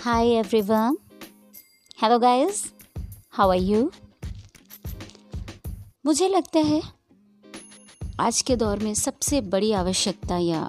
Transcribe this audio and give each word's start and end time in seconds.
Hi, 0.00 0.26
everyone. 0.34 0.96
Hello, 1.98 2.18
guys. 2.18 2.72
How 3.30 3.48
are 3.50 3.62
you? 3.62 3.90
मुझे 6.06 6.28
लगता 6.28 6.60
है 6.66 6.80
आज 8.20 8.40
के 8.42 8.56
दौर 8.56 8.78
में 8.78 8.92
सबसे 8.94 9.40
बड़ी 9.54 9.72
आवश्यकता 9.72 10.36
या 10.38 10.60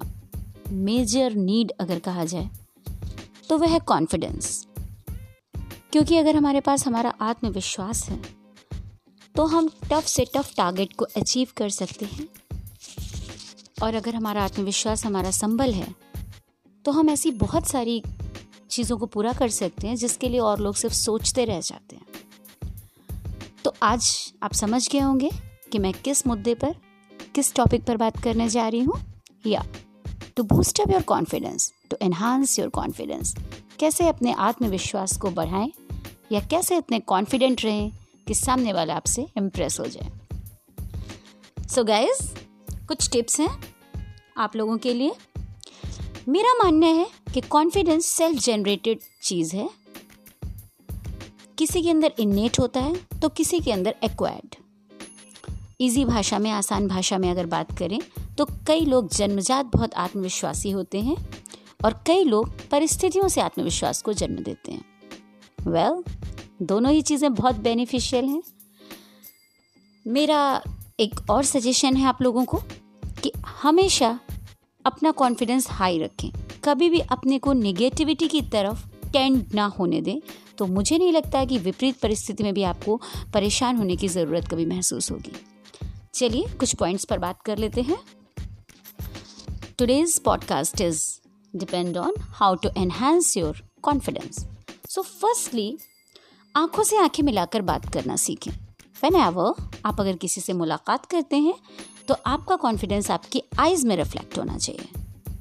मेजर 0.88 1.34
नीड 1.34 1.72
अगर 1.80 1.98
कहा 1.98 2.24
जाए 2.24 2.48
तो 3.48 3.58
वह 3.58 3.72
है 3.72 3.78
कॉन्फिडेंस 3.88 4.66
क्योंकि 5.92 6.16
अगर 6.16 6.36
हमारे 6.36 6.60
पास 6.60 6.86
हमारा 6.86 7.14
आत्मविश्वास 7.20 8.04
है 8.08 8.20
तो 9.34 9.46
हम 9.46 9.68
टफ 9.90 10.06
से 10.06 10.24
टफ 10.34 10.54
टारगेट 10.56 10.92
को 10.92 11.04
अचीव 11.16 11.48
कर 11.56 11.68
सकते 11.70 12.06
हैं 12.06 12.28
और 13.82 13.94
अगर 13.94 14.14
हमारा 14.14 14.44
आत्मविश्वास 14.44 15.04
हमारा 15.06 15.30
संबल 15.30 15.72
है 15.72 15.94
तो 16.84 16.92
हम 16.92 17.10
ऐसी 17.10 17.30
बहुत 17.40 17.66
सारी 17.68 18.02
चीज़ों 18.70 18.96
को 18.98 19.06
पूरा 19.06 19.32
कर 19.32 19.48
सकते 19.48 19.88
हैं, 19.88 19.96
जिसके 19.96 20.28
लिए 20.28 20.40
और 20.40 20.60
लोग 20.60 20.74
सिर्फ़ 20.74 20.94
सोचते 20.94 21.44
रह 21.44 21.60
जाते 21.60 21.96
हैं। 21.96 22.06
तो 23.64 23.72
आज 23.82 24.32
आप 24.42 24.52
समझ 24.52 24.88
गए 24.88 24.98
होंगे 24.98 25.30
कि 25.72 25.78
मैं 25.78 25.92
किस 25.94 26.26
मुद्दे 26.26 26.54
पर, 26.54 26.74
किस 27.34 27.54
टॉपिक 27.54 27.84
पर 27.84 27.96
बात 27.96 28.22
करने 28.22 28.48
जा 28.48 28.68
रही 28.68 28.80
हूँ। 28.80 29.00
या 29.46 29.64
to 30.36 30.42
boost 30.42 30.80
up 30.80 30.90
your 30.90 31.02
confidence 31.02 31.72
to 31.90 31.96
enhance 32.02 32.58
your 32.58 32.68
confidence 32.68 33.34
कैसे 33.80 34.08
अपने 34.08 34.32
आत्मविश्वास 34.32 35.16
को 35.16 35.30
बढ़ाएँ, 35.30 35.72
या 36.32 36.40
कैसे 36.40 36.76
इतने 36.76 36.98
कॉन्फिडेंट 37.00 37.64
रहें 37.64 37.90
कि 38.26 38.34
सामने 38.34 38.72
वाला 38.72 38.94
आपसे 38.94 39.26
इम्प्रेस 39.38 39.78
हो 39.80 39.86
जाए। 39.86 40.10
सो 41.68 41.80
so 41.80 41.86
गाइज़ 41.86 42.22
कुछ 42.88 43.08
टिप्स 43.10 43.40
हैं 43.40 43.48
आप 44.36 44.56
लोगों 44.56 44.76
के 44.78 44.94
लिए। 44.94 45.12
मेरा 46.30 46.52
मानना 46.54 46.86
है 46.86 47.06
कि 47.34 47.40
कॉन्फिडेंस 47.40 48.06
सेल्फ 48.06 48.38
जनरेटेड 48.38 48.98
चीज़ 49.22 49.54
है। 49.56 49.68
किसी 51.58 51.82
के 51.82 51.90
अंदर 51.90 52.12
इन्नेट 52.18 52.58
होता 52.60 52.80
है 52.80 52.94
तो 53.22 53.28
किसी 53.28 53.60
के 53.60 53.72
अंदर 53.72 53.94
एक्वायर्ड 54.04 54.54
इजी 55.80 56.04
भाषा 56.04 56.38
में 56.38 56.50
आसान 56.50 56.86
भाषा 56.88 57.18
में 57.18 57.30
अगर 57.30 57.46
बात 57.46 57.76
करें 57.78 57.98
तो 58.38 58.46
कई 58.66 58.84
लोग 58.84 59.08
जन्मजात 59.14 59.66
बहुत 59.66 59.94
आत्मविश्वासी 59.94 60.70
होते 60.70 61.00
हैं 61.00 61.16
और 61.84 62.02
कई 62.06 62.24
लोग 62.24 62.68
परिस्थितियों 62.70 63.28
से 63.28 63.40
आत्मविश्वास 63.40 64.02
को 64.02 64.12
जन्म 64.12 64.42
देते 64.42 64.72
हैं। 64.72 64.84
वेल 65.66 65.90
well, 65.90 66.10
दोनों 66.62 66.92
ही 66.92 67.02
चीज़ें 67.02 67.34
बहुत 67.34 67.54
बेनिफिशियल 67.54 68.24
हैं। 68.24 68.42
मेरा 70.06 70.62
एक 71.00 71.30
और 71.30 71.44
सजेशन 71.44 71.96
है 71.96 72.06
आप 72.06 72.22
लोगों 72.22 72.44
को 72.44 72.62
कि 73.22 73.32
हमेशा 73.62 74.18
अपना 74.84 75.10
कॉन्फिडेंस 75.12 75.66
हाई 75.70 75.98
रखें। 75.98 76.30
कभी 76.64 76.88
भी 76.90 77.00
अपने 77.00 77.38
को 77.38 77.52
नेगेटिविटी 77.52 78.28
की 78.28 78.40
तरफ़ 78.42 78.86
टेंड 79.12 79.54
ना 79.54 79.64
होने 79.78 80.00
दें 80.00 80.18
तो 80.58 80.66
मुझे 80.66 80.98
नहीं 80.98 81.12
लगता 81.12 81.44
कि 81.44 81.58
विपरीत 81.58 81.98
परिस्थिति 81.98 82.42
में 82.42 82.52
भी 82.54 82.62
आपको 82.62 83.00
परेशान 83.34 83.76
होने 83.76 83.96
की 83.96 84.08
ज़रूरत 84.08 84.48
कभी 84.48 84.66
महसूस 84.66 85.10
होगी। 85.10 85.32
चलिए, 86.14 86.44
कुछ 86.50 86.74
पॉइंट्स 86.74 87.04
पर 87.04 87.18
बात 87.18 87.42
कर 87.42 87.58
लेते 87.58 87.82
हैं। 87.82 87.98
Today's 89.78 90.18
podcast 90.18 90.80
is 90.80 91.04
depend 91.54 91.96
on 91.96 92.14
how 92.18 92.54
to 92.54 92.70
enhance 92.76 93.36
your 93.36 93.62
confidence 93.82 94.46
so 94.88 95.02
firstly 95.02 95.76
आँखों 96.54 96.82
से 96.82 96.96
आँखें 96.96 97.22
मिलाकर 97.22 97.62
बात 97.62 97.92
करना 97.92 98.16
सीखें। 98.16 98.50
वेन 99.02 99.14
एवर 99.16 99.68
आप 99.86 100.00
अगर 100.00 100.16
किसी 100.16 100.40
से 100.40 100.52
मुलाकात 100.52 101.06
करते 101.06 101.36
हैं 101.36 101.54
तो 102.10 102.16
आपका 102.26 102.54
कॉन्फिडेंस 102.56 103.10
आपकी 103.10 103.42
आइज़ 103.58 103.86
में 103.86 103.94
रिफ्लेक्ट 103.96 104.38
होना 104.38 104.56
चाहिए। 104.58 104.88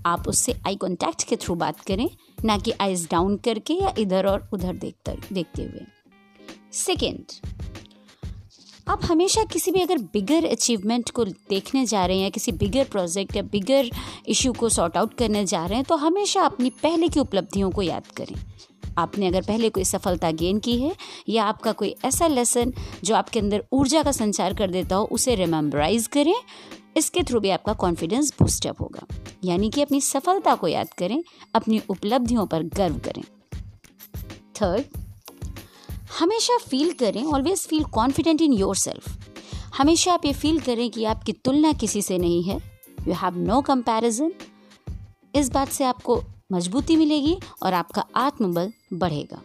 आप 0.06 0.28
उससे 0.28 0.54
आई 0.68 0.76
कॉन्टैक्ट 0.76 1.24
के 1.24 1.36
थ्रू 1.36 1.56
बात 1.56 1.80
करें, 1.80 2.10
ना 2.46 2.58
कि 2.58 2.72
आइज़ 2.82 3.08
डाउन 3.12 3.38
करके 3.38 3.74
या 3.74 3.94
इधर 4.00 4.26
और 4.26 4.48
उधर 4.54 4.76
देखते 4.76 5.16
देखते 5.34 5.62
हुए। 5.62 5.86
सेकेंड 6.74 7.24
आप 8.88 9.06
हमेशा 9.06 9.44
किसी 9.44 9.72
भी 9.72 9.82
अगर 9.82 9.98
बिगर 10.14 10.46
अचीवमेंट 10.46 11.10
को 11.10 11.26
देखने 11.26 11.86
जा 11.86 12.06
रहे 12.06 12.18
हैं 12.18 12.24
या 12.24 12.30
किसी 12.30 12.52
बिगर 12.52 12.84
प्रोजेक्ट 12.84 13.36
या 13.36 13.44
बिगर 13.52 13.90
इशू 14.28 14.54
को 14.54 14.70
सॉर्ट 14.70 14.98
आउट 14.98 15.14
करने 15.14 15.46
जा 15.46 15.66
रहे 15.66 15.76
हैं 15.76 15.86
तो 15.86 15.96
हमेशा 15.96 16.42
अपनी 16.42 16.70
पहले 16.84 17.10
की 17.10 17.20
उपलब्धियों 17.20 17.72
को 17.72 17.82
याद 17.82 18.08
करें। 18.18 18.36
आपने 18.98 19.28
अगर 19.28 19.42
पहले 19.42 19.70
कोई 19.70 19.84
सफलता 19.84 20.32
गेन 20.32 20.60
की 20.60 20.78
है, 20.82 20.96
या 21.30 21.44
आपका 21.44 21.72
कोई 21.72 21.96
ऐसा 22.06 22.28
लेसन 22.28 22.74
जो 23.04 23.16
आपके 23.16 23.40
अंदर 23.40 23.64
ऊर्जा 23.74 24.04
का 24.04 24.12
संचार 24.12 24.54
कर 24.54 24.72
देता 24.72 24.96
हो, 24.96 25.06
उसे 25.06 25.36
रिमेम्बराइज 25.36 26.08
करें। 26.08 26.36
इसके 26.98 27.24
थ्रू 27.24 27.40
भी 27.40 27.50
आपका 27.50 27.74
कॉन्फिडेंस 27.74 28.34
बूस्टअप 28.40 28.82
होगा। 28.82 29.06
यानी 29.44 29.70
कि 29.70 29.82
अपनी 29.82 30.02
सफलता 30.02 30.56
को 30.56 30.68
याद 30.68 30.94
करें, 30.94 31.24
अपनी 31.56 31.82
उपलब्धियों 31.90 32.46
पर 32.46 32.64
गर्व 32.64 32.98
करें। 33.00 33.24
थर्ड 34.62 34.98
हमेशा 36.20 36.58
फील 36.58 36.92
करें 36.92 37.24
always 37.24 37.66
feel 37.68 37.84
confident 37.84 38.42
in 38.42 38.54
your 38.54 38.76
self 38.76 39.18
हमेशा 39.78 40.14
आप 40.14 40.26
ये 40.26 40.34
फील 40.34 40.60
करें 40.60 40.90
कि 40.90 41.04
आपकी 41.06 41.32
तुलना 41.46 41.72
किसी 41.74 42.02
से 42.02 42.18
नहीं 42.18 42.44
है। 42.44 42.58
यू 43.08 43.14
हैव 43.14 43.38
नो 43.38 43.62
कंपैरिजन 43.62 44.32
इस 45.36 45.52
बात 45.52 45.70
से 45.70 45.84
आपको 45.84 46.22
मजबूती 46.50 46.96
मिलेगी 46.96 47.38
और 47.64 47.74
आपका 47.74 48.04
आत्मबल 48.18 48.72
बढ़ेगा। 48.94 49.42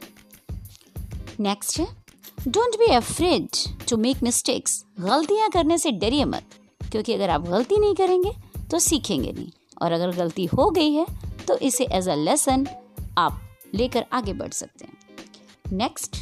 नेक्स्ट 1.40 1.78
है 1.78 1.86
don't 2.48 2.76
be 2.78 2.92
afraid 2.94 3.48
to 3.88 3.96
make 3.96 4.22
mistakes 4.22 4.84
गलतियाँ 5.00 5.48
करने 5.50 5.78
से 5.78 5.90
डरिए 5.92 6.24
मत, 6.24 6.44
क्योंकि 6.82 7.12
अगर 7.14 7.30
आप 7.30 7.48
गलती 7.48 7.78
नहीं 7.78 7.94
करेंगे 7.94 8.32
तो 8.70 8.78
सीखेंगे 8.80 9.32
नहीं। 9.32 9.50
और 9.82 9.92
अगर 9.92 10.16
गलती 10.16 10.44
हो 10.46 10.70
गई 10.70 10.92
है 10.92 11.06
तो 11.46 11.56
इसे 11.60 11.84
एज 11.92 12.08
अ 12.08 12.14
लेसन 12.14 12.66
आप 13.18 13.40
लेकर 13.74 14.04
आगे 14.12 14.32
बढ़ 14.32 14.52
सकते 14.52 14.84
हैं। 14.84 15.76
Next 15.76 16.16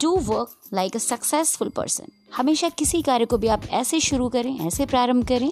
do 0.00 0.16
work 0.18 0.54
like 0.74 0.96
a 0.96 0.98
successful 0.98 1.68
person 1.68 2.12
हमेशा 2.34 2.68
किसी 2.70 3.02
कार्य 3.02 3.24
को 3.24 3.38
भी 3.38 3.48
आप 3.48 3.64
ऐसे 3.72 4.00
शुरू 4.00 4.28
करें, 4.28 4.58
ऐसे 4.60 4.86
प्रारंभ 4.86 5.26
करें। 5.28 5.50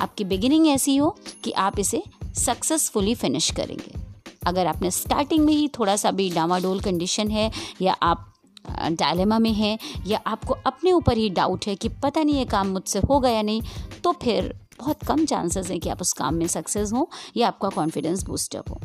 आपकी 0.00 0.24
बिगिनिंग 0.24 0.66
ऐसी 0.68 0.96
हो 0.96 1.16
कि 1.44 1.50
आप 1.52 1.78
इसे 1.78 2.02
सक्सेसफुली 2.36 3.14
फिनिश 3.14 3.50
करेंगे। 3.50 3.98
अगर 4.46 4.66
आपने 4.66 4.90
स्टार्टिंग 4.90 5.44
में 5.44 5.52
ही 5.52 5.68
थोड़ा 5.68 5.96
सा 5.96 6.10
भी 6.10 6.30
डामाडोल 6.30 6.80
कंडीशन 6.80 7.30
है, 7.30 7.50
या 7.82 7.92
आप 7.92 8.26
डायलेमा 8.70 9.38
में 9.38 9.52
हैं, 9.52 9.78
या 10.06 10.20
आपको 10.26 10.54
अपने 10.66 10.92
ऊपर 10.92 11.16
ही 11.16 11.28
डाउट 11.30 11.66
है 11.66 11.74
कि 11.74 11.88
पता 12.02 12.22
नहीं 12.22 12.36
ये 12.36 12.44
काम 12.46 12.68
मुझसे 12.68 12.98
होगा 13.00 13.28
या 13.30 13.42
नहीं 13.42 13.62
तो 14.04 14.12
फिर 14.22 14.54
बहुत 14.78 15.04
कम 15.04 15.24
चांसेस 15.24 15.70
हैं 15.70 15.78
कि 15.80 15.88
आप 15.88 16.00
उस 16.00 16.12
काम 16.12 16.34
में 16.34 16.46
सक्सेस 16.46 16.92
हो, 16.92 17.08
या 17.36 17.48
आपका 17.48 17.68
कॉन्फिडेंस 17.68 18.22
बूस्टअप 18.24 18.70
हो। 18.70 18.80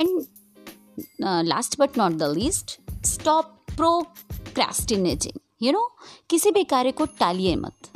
And 0.00 1.46
last 1.46 1.78
but 1.80 1.98
not 1.98 2.12
the 2.12 2.32
least 2.34 2.78
stop 3.06 3.54
procrastinating 3.68 5.38
you 5.62 5.72
know 5.72 5.82
किसी 6.30 6.50
भी 6.50 6.64
कार्य 6.64 6.92
को 6.92 7.04
टालिए 7.20 7.56
मत। 7.56 7.90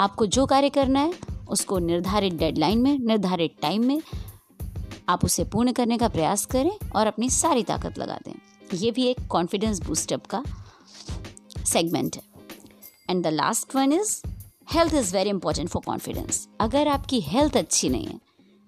आपको 0.00 0.26
जो 0.28 0.46
कार्य 0.46 0.68
करना 0.70 1.00
है 1.00 1.12
उसको 1.48 1.78
निर्धारित 1.78 2.34
डेडलाइन 2.34 2.78
में, 2.78 2.98
निर्धारित 2.98 3.54
टाइम 3.62 3.86
में 3.86 4.00
आप 5.08 5.24
उसे 5.24 5.44
पूर्ण 5.44 5.72
करने 5.72 5.98
का 5.98 6.08
प्रयास 6.08 6.44
करें 6.46 6.70
और 6.96 7.06
अपनी 7.06 7.30
सारी 7.30 7.62
ताकत 7.62 7.98
लगा 7.98 8.18
दें। 8.26 8.32
ये 8.74 8.90
भी 8.90 9.06
एक 9.06 9.26
कॉन्फिडेंस 9.30 9.80
बूस्टअप 9.80 10.26
का 10.26 10.42
सेगमेंट 11.64 12.16
है। 12.16 12.22
And 13.10 13.24
the 13.24 13.26
last 13.26 13.74
one 13.76 13.92
is 13.92 14.20
health 14.72 14.94
is 14.94 15.16
very 15.16 15.30
important 15.30 15.68
for 15.68 15.82
confidence 15.86 16.48
अगर 16.60 16.88
आपकी 16.88 17.20
हेल्थ 17.20 17.56
अच्छी 17.56 17.88
नहीं 17.88 18.06
है, 18.06 18.18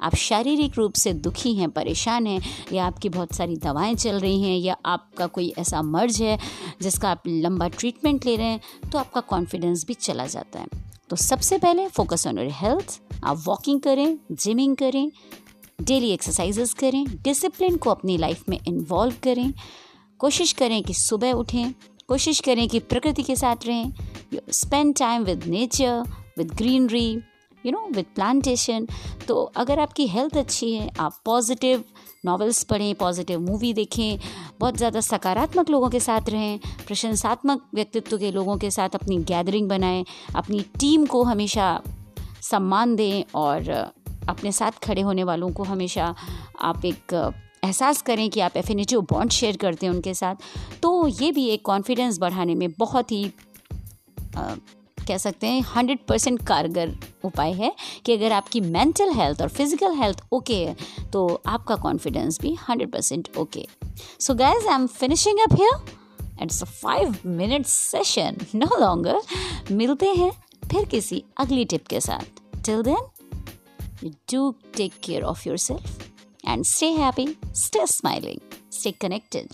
आप 0.00 0.14
शारीरिक 0.14 0.76
रूप 0.76 0.92
से 0.94 1.12
दुखी 1.14 1.54
हैं, 1.54 1.70
परेशान 1.70 2.26
हैं, 2.26 2.40
या 2.72 2.84
आपकी 2.86 3.08
बहुत 3.08 3.32
सारी 3.32 3.56
दवाएँ 3.56 3.94
चल 3.94 4.20
रही 4.20 4.42
हैं, 4.42 4.58
या 4.58 4.76
आपका 4.86 5.26
कोई 5.26 5.52
ऐसा 5.58 5.82
मर्ज 5.82 6.20
है 6.22 6.38
जिसका 6.82 7.10
आप 7.10 7.22
लंबा 7.26 7.68
ट्रीटमेंट 7.68 8.26
ले 8.26 8.36
रहे 8.36 8.46
हैं 8.46 8.90
तो 8.90 8.98
आपका 8.98 9.20
कॉन्फिडेंस 9.20 9.84
भी 9.86 9.94
चला 9.94 10.26
जाता 10.26 10.60
है। 10.60 10.66
तो 11.10 11.16
सबसे 11.16 11.58
पहले 11.58 11.86
फोकस 11.88 12.26
ऑन 12.26 12.38
योर 12.38 12.50
हेल्थ 12.52 13.00
आप 13.24 13.42
वॉकिंग 13.44 13.80
करें 13.80 14.18
जिमिंग 14.32 14.76
करें 14.76 15.10
डेली 15.82 16.10
एक्सरसाइजेस 16.10 16.74
करें 16.74 17.04
डिसिप्लिन 17.22 17.76
को 17.76 17.90
अपनी 17.90 18.16
लाइफ 18.16 18.48
में 18.48 18.58
इन्वॉल्व 18.68 19.14
करें। 19.22 19.52
कोशिश 20.18 20.52
करें 20.52 20.82
कि 20.82 20.94
सुबह 20.94 21.32
उठें, 21.32 21.72
कोशिश 22.08 22.40
करें 22.40 22.68
कि 22.68 22.78
प्रकृति 22.78 23.22
के 23.22 23.36
साथ 23.36 23.66
रहें। 23.66 23.92
Spend 24.50 24.94
time 24.98 25.24
with 25.24 25.44
nature 25.44 26.02
with 26.38 26.52
greenery 26.54 27.22
you 27.64 27.72
know 27.72 27.86
with 27.92 28.06
plantation 28.14 28.86
तो 29.28 29.42
अगर 29.56 29.78
आपकी 29.78 30.06
हेल्थ 30.08 30.36
अच्छी 30.36 30.72
है, 30.72 30.90
आप 31.00 31.20
पॉजिटिव 31.24 31.84
नॉवेल्स 32.24 32.62
पढ़ें 32.64 32.94
पॉजिटिव 32.94 33.40
मूवी 33.40 33.72
देखें, 33.74 34.18
बहुत 34.60 34.76
ज़्यादा 34.76 35.00
सकारात्मक 35.00 35.70
लोगों 35.70 35.88
के 35.90 36.00
साथ 36.00 36.28
रहें, 36.30 36.58
प्रशंसात्मक 36.86 37.62
व्यक्तित्व 37.74 38.18
के 38.18 38.30
लोगों 38.32 38.56
के 38.56 38.70
साथ 38.70 38.94
अपनी 38.94 39.16
गैदरिंग 39.24 39.68
बनाएँ, 39.68 40.04
अपनी 40.36 40.60
टीम 40.80 41.06
को 41.06 41.22
हमेशा 41.22 41.80
सम्मान 42.42 42.94
दें 42.96 43.22
और 43.34 43.68
अपने 44.28 44.52
साथ 44.52 44.84
खड़े 44.84 45.02
होने 45.02 45.24
वालों 45.24 45.50
को 45.50 45.62
हमेशा 45.64 46.14
आप 46.60 46.84
एक 46.84 47.14
एहसास 47.64 48.02
करें 48.02 48.28
कि 48.30 48.40
आप 48.40 48.56
एफिनेटिव 48.56 49.00
बॉन्ड 49.10 49.32
शेयर 49.32 49.56
करते 49.56 49.86
हैं 49.86 49.92
उनके 49.92 50.14
साथ। 50.14 50.34
तो 50.82 51.06
ये 51.08 51.30
भी 51.32 51.46
एक 51.48 51.64
कॉन्फिडेंस 51.64 52.18
बढ़ाने 52.18 52.54
में 52.54 52.68
बहुत 52.78 53.12
ही 53.12 53.24
कह 55.08 55.18
सकते 55.18 55.46
हैं 55.46 55.60
हंड्रेड 55.74 55.98
परसेंट 56.08 56.42
कारगर 56.46 56.94
उपाय 57.24 57.52
है 57.52 57.72
कि 58.04 58.12
अगर 58.12 58.32
आपकी 58.32 58.60
मेंटल 58.60 59.12
हेल्थ 59.12 59.42
और 59.42 59.48
फ़िज़िकल 59.48 59.94
हेल्थ 59.94 60.22
ओके 60.32 60.56
है 60.64 60.76
तो 61.12 61.42
आपका 61.46 61.76
कॉन्फिडेंस 61.76 62.40
भी 62.40 62.54
hundred 62.68 62.92
percent 62.92 63.28
okay 63.38 63.66
so 64.20 64.34
guys 64.34 64.66
I 64.66 64.74
am 64.74 64.86
finishing 64.86 65.38
up 65.40 65.54
here 65.54 66.42
it's 66.42 66.62
a 66.62 66.66
five 66.66 67.16
minute 67.26 67.66
session 67.66 68.36
no 68.54 68.76
longer 68.80 69.20
मिलते 69.72 70.06
हैं 70.06 70.30
फिर 70.70 70.84
किसी 70.84 71.22
अगली 71.38 71.64
टिप 71.64 71.86
के 71.86 72.00
साथ। 72.00 72.40
Till 72.66 72.82
then 72.82 73.08
you 74.04 74.10
do 74.32 74.50
take 74.76 74.92
care 75.04 75.22
of 75.22 75.48
your 75.48 75.58
self 75.58 76.08
and 76.48 76.64
stay 76.64 76.90
happy 76.92 77.26
stay 77.56 77.86
smiling 77.86 78.38
stay 78.72 78.90
connected 78.90 79.48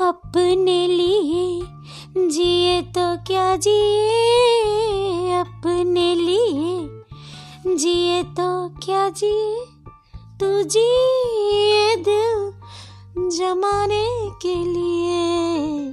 अपने 0.00 0.86
लिए 0.86 1.62
जिए 2.28 2.82
तो 2.82 3.24
क्या 3.24 3.56
जिए? 3.56 5.32
अपने 5.32 6.14
लिए 6.14 6.88
जिए 7.76 8.22
तो 8.22 8.68
क्या 8.68 9.08
जिए? 9.08 9.64
तू 10.40 10.62
जिए 10.62 11.96
दिल 11.96 12.52
जमाने 13.38 14.30
के 14.42 14.54
लिए। 14.54 15.92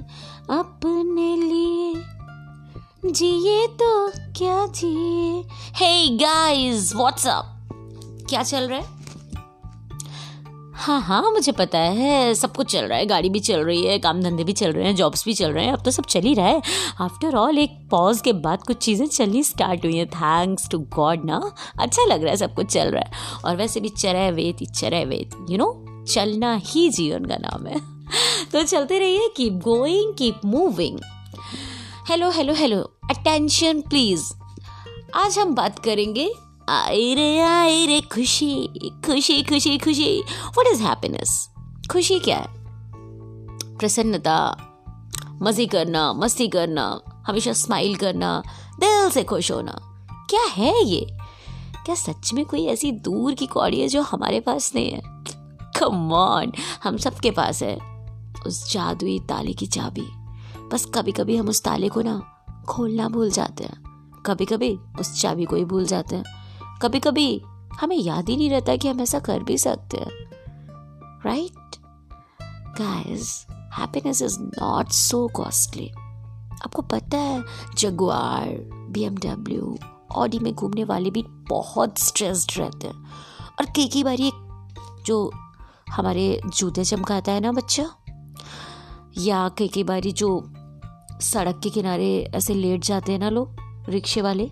अपने 0.50 1.36
लिए 1.36 1.94
जिए 3.10 3.66
तो 3.66 4.08
क्या 4.08 4.66
जिए? 4.66 5.44
हे 5.74 6.08
गाइस 6.08 6.94
व्हाट्सअप 6.94 7.68
क्या 8.28 8.42
चल 8.42 8.68
रहा 8.68 8.78
है? 8.78 8.97
हाँ 10.78 11.00
हाँ 11.00 11.30
मुझे 11.32 11.52
पता 11.52 11.78
है। 11.78 12.34
सब 12.34 12.54
कुछ 12.56 12.70
चल 12.72 12.84
रहा 12.84 12.98
है, 12.98 13.06
गाड़ी 13.06 13.28
भी 13.28 13.40
चल 13.40 13.60
रही 13.60 13.84
है, 13.86 13.98
काम 13.98 14.20
धंधे 14.22 14.44
भी 14.44 14.52
चल 14.52 14.72
रहे 14.72 14.84
हैं 14.84 14.94
जॉब्स 14.96 15.24
भी 15.24 15.34
चल 15.34 15.52
रहे 15.52 15.64
हैं, 15.64 15.72
अब 15.72 15.82
तो 15.84 15.90
सब 15.90 16.04
चल 16.04 16.20
ही 16.20 16.34
रहा 16.34 16.46
है। 16.46 16.62
आफ्टर 17.00 17.36
ऑल 17.36 17.58
एक 17.58 17.76
पॉज 17.90 18.20
के 18.20 18.32
बाद 18.32 18.62
कुछ 18.62 18.76
चीज़ें 18.76 19.06
चलनी 19.06 19.42
स्टार्ट 19.42 19.84
हुई 19.84 19.96
हैं। 19.96 20.06
थैंक्स 20.06 20.68
टू 20.68 20.78
गॉड 20.96 21.24
ना? 21.24 21.40
अच्छा 21.80 22.04
लग 22.04 22.22
रहा 22.22 22.30
है 22.30 22.36
सब 22.36 22.54
कुछ 22.54 22.66
चल 22.66 22.90
रहा 22.90 23.02
है। 23.02 23.40
और 23.44 23.56
वैसे 23.56 23.80
भी 23.80 23.88
चरय 23.88 24.30
वेत 24.30 24.62
चरय 24.70 25.04
वेत 25.04 25.36
यू 25.50 25.58
नो 25.58 26.04
चलना 26.08 26.54
ही 26.64 26.88
जीवन 26.88 27.24
का 27.24 27.36
नाम 27.36 27.66
है। 27.66 27.80
तो 28.52 28.62
चलते 28.62 28.98
रहिए 28.98 29.28
keep 29.36 29.52
going 29.52 30.14
keep 30.14 30.40
moving 30.44 30.98
hello 32.08 32.30
hello 32.30 32.54
hello 32.54 32.80
attention 33.10 33.80
please 33.80 34.32
आज 35.14 35.38
हम 35.38 35.54
बात 35.54 35.78
करेंगे 35.78 36.30
आई 36.68 37.14
रे 37.86 38.00
खुशी 38.00 38.68
खुशी 39.06 39.42
खुशी 39.42 39.78
खुशी। 39.78 40.22
व्हाट 40.44 40.66
इज़ 40.66 40.82
हैप्पीनेस 40.82 41.50
खुशी 41.90 42.18
क्या 42.18 42.36
है? 42.36 42.46
प्रसन्नता, 43.78 44.56
मज़े 45.42 45.66
करना, 45.66 46.12
मस्ती 46.12 46.48
करना, 46.48 47.00
हमेशा 47.26 47.52
स्माइल 47.52 47.96
करना, 47.96 48.42
दिल 48.80 49.10
से 49.10 49.24
खुश 49.24 49.52
होना। 49.52 49.78
क्या 50.30 50.44
है 50.44 50.84
ये? 50.84 51.06
क्या 51.84 51.94
सच 51.94 52.32
में 52.32 52.44
कोई 52.44 52.66
ऐसी 52.66 52.92
दूर 52.92 53.34
की 53.34 53.46
कौड़ी 53.46 53.80
है 53.80 53.88
जो 53.88 54.02
हमारे 54.02 54.40
पास 54.40 54.72
नहीं 54.74 54.90
है? 54.90 55.00
कम 55.80 56.12
ऑन 56.12 56.52
हम 56.84 56.96
सबके 56.96 57.30
पास 57.30 57.62
है। 57.62 57.78
उस 58.46 58.72
जादुई 58.72 59.18
ताले 59.18 59.52
की 59.52 59.66
चाबी। 59.66 60.06
बस 60.72 60.86
कभी 60.94 61.12
कभी 61.12 61.36
हम 61.36 61.48
उस 61.48 61.64
ताले 61.64 61.88
को 61.88 62.02
ना 62.02 62.44
खोलना 62.68 63.08
भूल 63.08 63.30
जाते 63.30 63.64
हैं। 63.64 63.88
कभी 64.26 64.44
कभी 64.44 64.78
उस 65.00 65.20
चाबी 65.20 65.44
को 65.44 65.56
ही 65.56 65.64
भूल 65.64 65.86
जाते 65.86 66.16
हैं। 66.16 66.24
कभी 66.82 67.00
कभी 67.00 67.42
हमें 67.80 67.96
याद 67.96 68.28
ही 68.28 68.36
नहीं 68.36 68.50
रहता 68.50 68.76
कि 68.76 68.88
हम 68.88 69.00
ऐसा 69.00 69.18
कर 69.18 69.42
भी 69.42 69.58
सकते 69.58 69.96
हैं। 69.96 70.10
Right 71.26 71.76
guys 72.78 73.46
happiness 73.50 74.22
is 74.22 74.38
not 74.40 74.88
so 74.88 75.28
costly 75.28 75.90
आपको 76.64 76.82
पता 76.82 77.18
है 77.18 77.44
जगुआर 77.78 78.48
बी 78.90 79.02
एमडब्ल्यू 79.02 79.78
ऑडी 80.12 80.38
में 80.38 80.54
घूमने 80.54 80.84
वाले 80.84 81.10
भी 81.10 81.22
बहुत 81.28 81.98
स्ट्रेस्ड 81.98 82.52
रहते 82.58 82.86
हैं। 82.86 83.04
और 83.58 83.66
कई 83.66 83.88
कई 83.88 84.02
बार 84.02 84.20
ये 84.20 84.32
जो 85.02 85.32
हमारे 85.90 86.40
जूते 86.46 86.84
चमकाता 86.84 87.32
है 87.32 87.40
ना 87.40 87.52
बच्चा? 87.52 87.90
या 89.18 89.48
कई 89.48 89.68
कई 89.68 89.84
बार 89.84 90.00
जो 90.00 90.52
सड़क 91.20 91.60
के 91.62 91.70
किनारे 91.70 92.30
ऐसे 92.34 92.54
लेट 92.54 92.84
जाते 92.84 93.12
हैं 93.12 93.18
ना 93.18 93.30
लोग, 93.30 93.56
रिक्शे 93.88 94.22
वाले? 94.22 94.50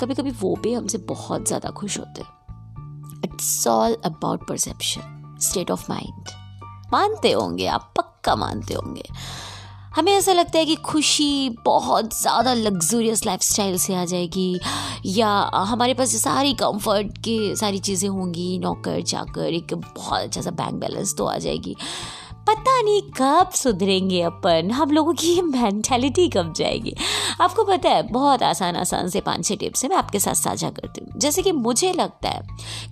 कभी 0.00 0.14
कभी 0.14 0.30
वो 0.40 0.54
भी 0.56 0.72
हमसे 0.72 0.98
बहुत 1.08 1.46
ज़्यादा 1.46 1.70
खुश 1.70 1.98
होते 1.98 2.22
हैं। 2.22 3.22
It's 3.24 3.66
all 3.66 3.96
about 4.04 4.46
perception 4.48 5.36
state 5.42 5.70
of 5.70 5.90
mind 5.90 6.30
मानते 6.92 7.30
होंगे 7.32 7.66
आप, 7.66 7.92
पक्का 7.96 8.34
मानते 8.36 8.74
होंगे। 8.74 9.04
हमें 9.96 10.12
ऐसा 10.12 10.32
लगता 10.32 10.58
है 10.58 10.64
कि 10.64 10.74
खुशी 10.76 11.48
बहुत 11.64 12.14
ज़्यादा 12.14 12.52
लग्जूरियस 12.54 13.24
लाइफस्टाइल 13.26 13.76
से 13.78 13.94
आ 13.94 14.04
जाएगी, 14.04 14.60
या 15.06 15.28
हमारे 15.66 15.94
पास 15.94 16.14
सारी 16.16 16.52
कंफर्ट 16.54 17.18
की 17.18 17.54
सारी 17.56 17.78
चीज़ें 17.78 18.08
होंगी, 18.08 18.58
नौकर, 18.58 19.00
चाकर, 19.02 19.46
एक 19.46 19.74
बहुत 19.74 20.20
अच्छा 20.20 20.40
सा 20.40 20.50
बैंक 20.52 20.74
बैलेंस 20.74 21.14
तो 21.18 21.24
आ 21.24 21.36
जाएगी। 21.38 21.76
पता 22.46 22.82
नहीं 22.82 23.02
कब 23.02 23.50
सुधरेंगे 23.50 24.22
अपन। 24.22 24.70
हम 24.70 24.90
लोगों 24.90 25.14
की 25.14 25.26
ये 25.26 25.42
मैंटेलिटी 25.42 26.28
कब 26.28 26.52
जाएगी। 26.52 26.94
आपको 27.40 27.64
पता 27.64 27.88
है, 27.88 28.02
बहुत 28.02 28.42
आसान 28.42 28.76
आसान 28.76 29.08
से 29.08 29.20
पाँच 29.20 29.44
छः 29.44 29.56
टिप्स 29.56 29.84
है 29.84 29.90
मैं 29.90 29.96
आपके 29.96 30.18
साथ 30.18 30.34
साझा 30.34 30.70
करती 30.70 31.04
हूँ। 31.04 31.20
जैसे 31.20 31.42
कि 31.42 31.52
मुझे 31.52 31.92
लगता 31.92 32.28
है 32.28 32.42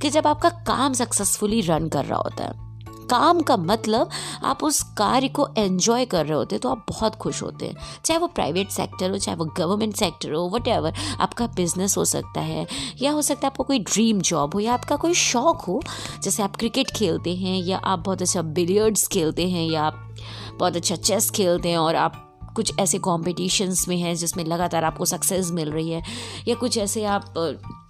कि 0.02 0.10
जब 0.10 0.26
आपका 0.26 0.48
काम 0.48 0.92
सक्सेसफुली 0.92 1.60
रन 1.60 1.88
कर 1.88 2.04
रहा 2.04 2.18
होता 2.18 2.44
है 2.44 2.73
काम 3.10 3.40
का 3.40 3.56
मतलब 3.56 4.10
आप 4.44 4.64
उस 4.64 4.82
कार्य 4.98 5.28
को 5.28 5.48
एंजॉय 5.58 6.04
कर 6.04 6.26
रहे 6.26 6.34
होते 6.34 6.54
हैं 6.54 6.60
तो 6.60 6.68
आप 6.68 6.84
बहुत 6.88 7.14
खुश 7.14 7.42
होते 7.42 7.66
हैं। 7.66 7.76
चाहे 8.04 8.20
वो 8.20 8.26
प्राइवेट 8.26 8.70
सेक्टर 8.70 9.10
हो, 9.10 9.18
चाहे 9.18 9.36
वो 9.36 9.44
गवर्नमेंट 9.44 9.94
सेक्टर 9.94 10.32
हो 10.32 10.48
वट 10.48 10.68
आपका 10.68 11.46
बिज़नेस 11.46 11.96
हो 11.96 12.04
सकता 12.04 12.40
है, 12.40 12.66
या 13.02 13.12
हो 13.12 13.22
सकता 13.22 13.46
है 13.46 13.50
आपका 13.50 13.64
कोई 13.64 13.78
ड्रीम 13.78 14.20
जॉब 14.20 14.54
हो, 14.54 14.60
या 14.60 14.74
आपका 14.74 14.96
कोई 14.96 15.14
शौक 15.14 15.60
हो। 15.60 15.82
जैसे 16.22 16.42
आप 16.42 16.56
क्रिकेट 16.56 16.90
खेलते 16.90 17.34
हैं, 17.36 17.58
या 17.58 17.78
आप 17.78 17.98
बहुत 17.98 18.22
अच्छा 18.22 18.42
बिलियर्ड्स 18.42 19.06
खेलते 19.08 19.48
हैं, 19.48 19.66
या 19.66 19.82
आप 19.82 20.16
बहुत 20.58 20.76
अच्छा 20.76 20.96
चेस 20.96 21.30
खेलते 21.30 21.68
हैं, 21.68 21.78
और 21.78 21.96
आप 21.96 22.23
कुछ 22.56 22.72
ऐसे 22.80 22.98
कॉम्पिटिशन्स 22.98 23.86
में 23.88 23.96
हैं 23.96 24.14
जिसमें 24.14 24.44
लगातार 24.44 24.84
आपको 24.84 25.04
सक्सेस 25.04 25.50
मिल 25.50 25.70
रही 25.70 25.90
है, 25.90 26.02
या 26.48 26.54
कुछ 26.54 26.78
ऐसे 26.78 27.04
आप 27.04 27.32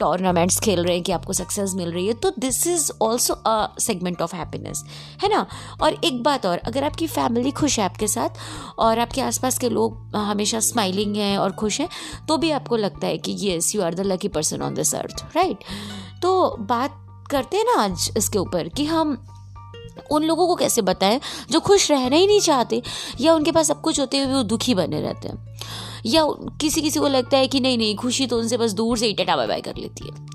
टूर्नामेंट्स 0.01 0.61
खेल 0.61 0.83
रहे 0.85 0.95
हैं 0.95 1.03
कि 1.03 1.13
आपको 1.13 1.33
सक्सेस 1.33 1.73
मिल 1.75 1.93
रही 1.93 2.07
है 2.07 2.15
तो 2.15 2.31
this 2.39 2.67
is 2.67 2.91
also 3.03 3.35
a 3.35 3.79
segment 3.79 4.23
of 4.23 4.37
happiness 4.37 4.85
है 5.23 5.29
ना? 5.29 5.47
और 5.83 5.95
एक 6.05 6.23
बात 6.23 6.47
और, 6.47 6.59
अगर 6.59 6.85
आपकी 6.85 7.07
फैमिली 7.07 7.51
खुश 7.51 7.79
है 7.79 7.85
आपके 7.85 8.09
साथ, 8.09 8.29
और 8.79 8.99
आपके 8.99 9.21
आसपास 9.21 9.59
के 9.59 9.69
लोग 9.69 10.17
हमेशा 10.17 10.61
स्माइलिंग 10.61 11.17
हैं 11.17 11.37
और 11.39 11.53
खुश 11.53 11.81
हैं 11.81 11.89
तो 12.29 12.37
भी 12.37 12.51
आपको 12.51 12.77
लगता 12.77 13.07
है 13.07 13.19
कि 13.19 13.33
yes 13.33 13.75
you 13.75 13.83
are 13.83 13.95
the 13.95 14.01
lucky 14.01 14.29
person 14.29 14.63
on 14.63 14.75
this 14.75 14.95
earth 14.95 15.25
right 15.37 15.65
तो 16.23 16.57
बात 16.61 17.01
करते 17.31 17.57
हैं 17.57 17.65
ना 17.65 17.83
आज 17.83 18.11
इसके 18.17 18.39
ऊपर 18.39 18.69
कि 18.69 18.85
हम 18.85 19.17
उन 20.11 20.25
लोगों 20.25 20.47
को 20.47 20.55
कैसे 20.55 20.83
बताएँ 20.83 21.21
जो 21.51 21.61
खुश 21.61 21.91
रहना 21.91 22.17
ही 22.17 22.27
नहीं 22.27 22.41
चाहते? 22.41 22.83
या 23.21 23.35
उनके 23.35 23.53
पास 23.53 23.69
सब 23.69 23.81
कुछ 23.81 24.01
होते 24.01 24.19
हुए 24.19 24.35
वो 24.35 24.43
दुखी 24.43 24.75
बने 24.75 25.01
रहते 25.01 25.29
हैं? 25.29 25.57
या 26.07 26.27
किसी 26.61 26.83
किसी 26.83 27.01
को 27.01 27.09
लगता 27.09 27.37
है 27.37 27.49
कि 27.49 27.61
नहीं 27.61 27.79
नहीं, 27.79 27.97
खुशी 27.97 28.27
तो 28.27 28.39
उनसे 28.39 28.57
बस 28.57 28.73
दूर 28.73 28.99
से 28.99 29.07
ही 29.07 29.13
टटा 29.13 29.37
बाय 29.37 29.47
बाय 29.47 29.61
कर 29.61 29.77
लेती 29.77 30.07
है। 30.07 30.27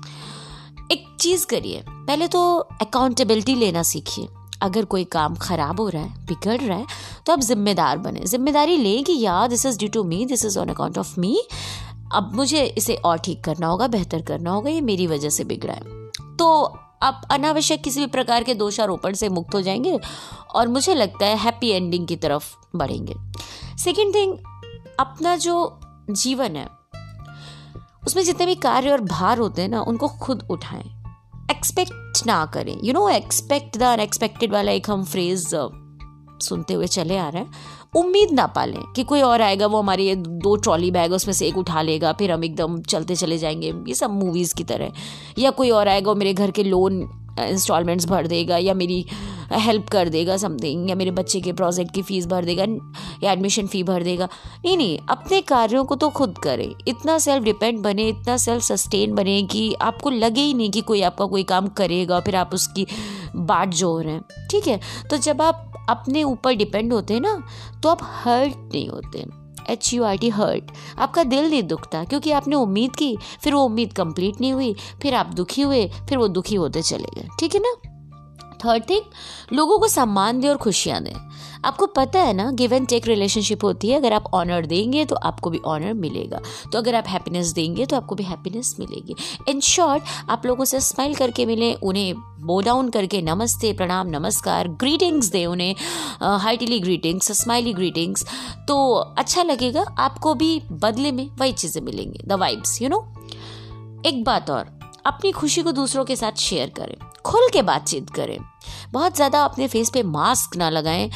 एक 0.92 1.16
चीज़ 1.20 1.46
करिए, 1.46 1.84
पहले 1.88 2.28
तो 2.28 2.58
अकाउंटेबिलिटी 2.58 3.54
लेना 3.54 3.82
सीखिए। 3.82 4.28
अगर 4.62 4.84
कोई 4.84 5.04
काम 5.04 5.34
खराब 5.34 5.80
हो 5.80 5.88
रहा 5.88 6.02
है, 6.02 6.26
बिगड़ 6.26 6.60
रहा 6.60 6.78
है 6.78 6.86
तो 7.26 7.32
आप 7.32 7.40
जिम्मेदार 7.40 7.98
बने। 7.98 8.20
ज़िम्मेदारी 8.20 8.76
लें 8.76 9.04
कि 9.04 9.18
या 9.20 9.46
this 9.46 9.66
is 9.66 9.78
due 9.78 9.88
to 9.88 10.04
me 10.04 10.24
this 10.24 10.44
is 10.44 10.58
on 10.58 10.68
account 10.68 10.98
of 10.98 11.20
me 11.20 11.42
अब 12.12 12.34
मुझे 12.34 12.64
इसे 12.78 12.94
और 12.94 13.18
ठीक 13.18 13.44
करना 13.44 13.66
होगा, 13.66 13.86
बेहतर 13.86 14.22
करना 14.22 14.50
होगा, 14.50 14.70
ये 14.70 14.80
मेरी 14.80 15.06
वजह 15.06 15.28
से 15.28 15.44
बिगड़ा 15.44 15.72
है। 15.72 15.82
तो 16.36 16.78
आप 17.02 17.22
अनावश्यक 17.30 17.82
किसी 17.82 18.00
भी 18.00 18.06
प्रकार 18.06 18.44
के 18.44 18.54
दोषारोपण 18.54 19.12
से 19.12 19.28
मुक्त 19.28 19.54
हो 19.54 19.60
जाएँगे 19.62 19.98
और 20.54 20.68
मुझे 20.68 20.94
लगता 20.94 21.26
है 21.26 21.36
हैप्पी 21.36 21.68
एंडिंग 21.68 22.06
की 22.06 22.16
तरफ़ 22.16 22.56
बढ़ेंगे। 22.76 23.14
सेकेंड 23.78 24.14
थिंग 24.14 24.38
अपना 25.00 25.36
जो 25.36 25.80
जीवन 26.10 26.56
है, 26.56 26.68
उसमें 28.06 28.22
जितने 28.24 28.46
भी 28.46 28.54
कार्य 28.54 28.90
और 28.90 29.00
भार 29.00 29.38
होते 29.38 29.62
हैं 29.62 29.68
ना, 29.68 29.80
उनको 29.80 30.08
खुद 30.08 30.46
उठाएँ। 30.50 30.96
एक्सपेक्ट 31.50 32.26
ना 32.26 32.44
करें। 32.46 32.78
You 32.84 32.92
know 32.92 33.08
expect 33.08 33.76
the 33.78 33.82
unexpected 33.82 34.52
वाला 34.52 34.72
एक 34.72 34.90
हम 34.90 35.04
फ्रेज 35.04 35.50
सुनते 36.42 36.74
हुए 36.74 36.86
चले 36.86 37.16
आ 37.18 37.28
रहे 37.28 37.42
हैं। 37.42 37.50
उम्मीद 37.96 38.30
ना 38.32 38.46
पालें 38.46 38.92
कि 38.96 39.02
कोई 39.02 39.20
और 39.20 39.42
आएगा, 39.42 39.66
वो 39.66 39.78
हमारे 39.78 40.04
ये 40.04 40.14
दो 40.16 40.56
ट्रॉली 40.56 40.90
बैग 40.90 41.12
उसमें 41.12 41.34
से 41.34 41.46
एक 41.46 41.58
उठा 41.58 41.82
लेगा, 41.82 42.12
फिर 42.12 42.32
हम 42.32 42.44
एकदम 42.44 42.82
चलते 42.82 43.16
चले 43.16 43.38
जाएँगे। 43.38 43.74
ये 43.88 43.94
सब 43.94 44.10
मूवीज़ 44.10 44.54
की 44.54 44.64
तरह। 44.64 44.92
या 45.38 45.50
कोई 45.50 45.70
और 45.70 45.88
आएगा, 45.88 46.10
वो 46.10 46.14
मेरे 46.14 46.34
घर 46.34 46.50
के 46.50 46.62
लोन 46.62 47.10
इंस्टॉलमेंट्स 47.40 48.06
भर 48.06 48.26
देगा, 48.26 48.56
या 48.56 48.74
मेरी 48.74 49.06
हेल्प 49.52 49.88
कर 49.88 50.08
देगा 50.08 50.36
समथिंग 50.36 50.88
या 50.90 50.94
मेरे 50.96 51.10
बच्चे 51.10 51.40
के 51.40 51.52
प्रोजेक्ट 51.52 51.94
की 51.94 52.02
फ़ीस 52.02 52.26
भर 52.26 52.44
देगा, 52.44 52.64
या 53.22 53.32
एडमिशन 53.32 53.66
फ़ी 53.66 53.82
भर 53.82 54.02
देगा। 54.02 54.28
नहीं 54.64 54.76
नहीं, 54.76 54.98
अपने 55.10 55.40
कार्यों 55.42 55.84
को 55.84 55.94
तो 55.94 56.08
खुद 56.10 56.38
करें। 56.38 56.68
इतना 56.88 57.18
सेल्फ 57.18 57.44
डिपेंड 57.44 57.78
बने, 57.78 58.08
इतना 58.08 58.36
सेल्फ 58.36 58.62
सस्टेन 58.62 59.14
बने 59.14 59.42
कि 59.42 59.72
आपको 59.82 60.10
लगे 60.10 60.40
ही 60.40 60.54
नहीं 60.54 60.70
कि 60.70 60.80
कोई 60.82 61.02
आपका 61.02 61.26
कोई 61.26 61.42
काम 61.44 61.68
करेगा, 61.68 62.20
फिर 62.20 62.36
आप 62.36 62.54
उसकी 62.54 62.86
बाट 63.36 63.74
जोड़ 63.74 64.02
रहे 64.04 64.14
हैं। 64.14 64.48
ठीक 64.50 64.66
है? 64.68 64.80
तो 65.10 65.16
जब 65.16 65.42
आप 65.42 65.66
अपने 65.88 66.22
ऊपर 66.22 66.54
डिपेंड 66.54 66.92
होते 66.92 67.14
हैं 67.14 67.20
ना 67.20 67.42
तो 67.82 67.88
आप 67.88 67.98
हर्ट 68.02 68.56
नहीं 68.72 68.88
होते। 68.88 69.24
H 69.68 69.92
U 69.94 70.04
R 70.04 70.16
T 70.16 70.28
hurt 70.28 70.70
आपका 70.98 71.22
दिल 71.24 71.48
नहीं 71.50 71.62
दुखता, 71.62 72.04
क्योंकि 72.04 72.30
आपने 72.32 72.56
उम्मीद 72.56 72.96
की, 72.96 73.16
फिर 73.42 73.54
वो 73.54 73.62
उम्मीद 73.64 73.92
कंप्लीट 73.92 74.40
नहीं 74.40 74.52
हुई, 74.52 74.74
फिर 75.02 75.14
आप 75.14 75.34
दुखी 75.34 75.62
हुए, 75.62 75.86
फिर 76.08 76.18
वो 76.18 76.28
दुखी 76.28 76.54
होते 76.54 76.82
चले 76.82 77.20
गए। 77.20 77.28
ठीक 77.40 77.54
है 77.54 77.60
ना? 77.60 77.74
थर्ड 78.64 78.88
थिंग 78.90 79.02
लोगों 79.52 79.78
को 79.78 79.88
सम्मान 79.88 80.40
दें 80.40 80.48
और 80.48 80.56
खुशियाँ 80.58 81.02
दें। 81.02 81.14
आपको 81.64 81.86
पता 81.88 82.20
है 82.20 82.32
ना 82.32 82.50
गिव 82.50 82.72
एंड 82.72 82.86
टेक 82.88 83.06
रिलेशनशिप 83.06 83.64
होती 83.64 83.88
है। 83.88 83.96
अगर 83.96 84.12
आप 84.12 84.24
ऑनर 84.34 84.66
देंगे 84.66 85.04
तो 85.04 85.16
आपको 85.16 85.50
भी 85.50 85.58
ऑनर 85.66 85.92
मिलेगा। 85.94 86.40
तो 86.72 86.78
अगर 86.78 86.94
आप 86.94 87.08
हैप्पीनेस 87.08 87.52
देंगे 87.52 87.86
तो 87.86 87.96
आपको 87.96 88.14
भी 88.14 88.24
हैप्पीनेस 88.24 88.74
मिलेगी। 88.80 89.16
इन 89.48 89.60
शॉर्ट 89.62 90.02
आप 90.30 90.46
लोगों 90.46 90.64
से 90.64 90.80
स्माइल 90.82 91.14
करके 91.14 91.46
मिलें, 91.46 91.74
उन्हें 91.74 92.14
बो 92.40 92.60
डाउन 92.60 92.88
करके 92.90 93.20
नमस्ते, 93.22 93.72
प्रणाम, 93.72 94.08
नमस्कार 94.08 94.68
ग्रीटिंग्स 94.80 95.26
दें 95.26 95.46
उन्हें 95.46 95.74
हार्टिली 96.22 96.78
ग्रीटिंग्स 96.80 97.32
स्माइली 97.34 97.72
ग्रीटिंग्स 97.74 98.24
तो 98.68 98.94
अच्छा 98.94 99.42
लगेगा, 99.42 99.84
आपको 99.98 100.34
भी 100.34 100.60
बदले 100.72 101.12
में 101.12 101.28
वही 101.30 101.52
चीज़ें 101.52 101.82
मिलेंगी 101.82 102.20
द 102.26 102.32
वाइब्स 102.34 102.80
यू 102.82 102.88
नो 102.88 103.00
एक 104.06 104.22
बात 104.24 104.50
और, 104.50 104.78
अपनी 105.06 105.32
खुशी 105.32 105.62
को 105.62 105.72
दूसरों 105.72 106.04
के 106.04 106.16
साथ 106.16 106.38
शेयर 106.38 106.70
करें, 106.70 106.96
खुल 107.24 107.48
के 107.52 107.62
बातचीत 107.62 108.10
करें। 108.10 108.38
बहुत 108.92 109.16
ज़्यादा 109.16 109.44
अपने 109.44 109.68
फेस 109.68 109.90
पे 109.90 110.02
मास्क 110.04 110.56
ना 110.56 110.70
लगाएँ। 110.70 111.10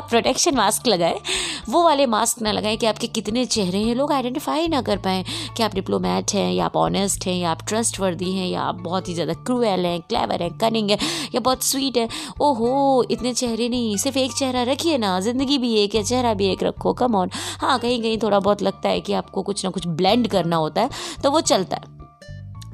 प्रोटेक्शन 0.00 0.54
मास्क 0.56 0.86
लगाए। 0.86 1.20
वो 1.68 1.82
वाले 1.84 2.04
मास्क 2.06 2.42
ना 2.42 2.50
लगाएँ 2.52 2.76
कि 2.76 2.86
आपके 2.86 3.06
कितने 3.06 3.44
चेहरे 3.46 3.78
हैं। 3.78 3.94
लोग 3.94 4.12
आइडेंटिफाई 4.12 4.68
ना 4.68 4.82
कर 4.82 4.96
पाएँ 4.96 5.24
कि 5.56 5.62
आप 5.62 5.74
डिप्लोमेट 5.74 6.34
हैं 6.34 6.52
या 6.52 6.64
आप 6.64 6.76
ऑनेस्ट 6.76 7.26
हैं 7.26 7.34
या 7.34 7.50
आप 7.50 7.62
ट्रस्ट 7.68 7.98
वर्दी 8.00 8.32
हैं 8.32 8.46
या 8.48 8.60
आप 8.62 8.74
बहुत 8.74 9.08
ही 9.08 9.14
ज़्यादा 9.14 9.34
क्रूएल 9.36 9.86
हैं 9.86 10.00
क्लेवर 10.02 10.42
हैं 10.42 10.50
कनिंग 10.58 10.90
है 10.90 10.98
या 11.34 11.40
बहुत 11.40 11.64
स्वीट 11.64 11.96
है। 11.96 12.08
ओहो, 12.40 13.02
इतने 13.10 13.32
चेहरे 13.34 13.68
नहीं, 13.68 13.96
सिर्फ़ 13.96 14.18
एक 14.18 14.32
चेहरा 14.32 14.62
रखिए 14.62 14.98
ना। 14.98 15.18
ज़िंदगी 15.20 15.58
भी 15.58 15.74
एक 15.76 15.94
है, 15.94 16.02
चेहरा 16.02 16.34
भी 16.34 16.46
एक 16.46 16.62
रखो। 16.62 16.92
कम 16.92 17.16
ऑन 17.16 17.30
हाँ 17.60 17.78
कहीं 17.78 18.00
कहीं 18.02 18.18
थोड़ा 18.18 18.38
बहुत 18.40 18.62
लगता 18.62 18.88
है 18.88 19.00
कि 19.00 19.12
आपको 19.14 19.42
कुछ 19.42 19.64
ना 19.64 19.70
कुछ 19.70 19.86
ब्लेंड 19.88 20.28
करना 20.28 20.56
होता 20.56 20.82
है 20.82 20.90
तो 21.22 21.30
वो 21.30 21.40
चलता 21.42 21.76
है। 21.76 21.95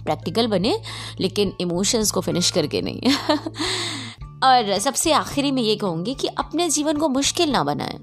प्रैक्टिकल 0.04 0.46
बने, 0.46 0.80
लेकिन 1.20 1.52
इमोशंस 1.60 2.10
को 2.10 2.20
फिनिश 2.20 2.50
करके 2.50 2.82
नहीं। 2.82 3.00
और 4.42 4.78
सबसे 4.78 5.12
आखिरी 5.12 5.50
में 5.50 5.62
ये 5.62 5.76
कहूँगी 5.76 6.14
कि 6.14 6.28
अपने 6.28 6.68
जीवन 6.68 6.96
को 6.96 7.08
मुश्किल 7.08 7.50
ना 7.50 7.64
बनाएँ। 7.64 7.98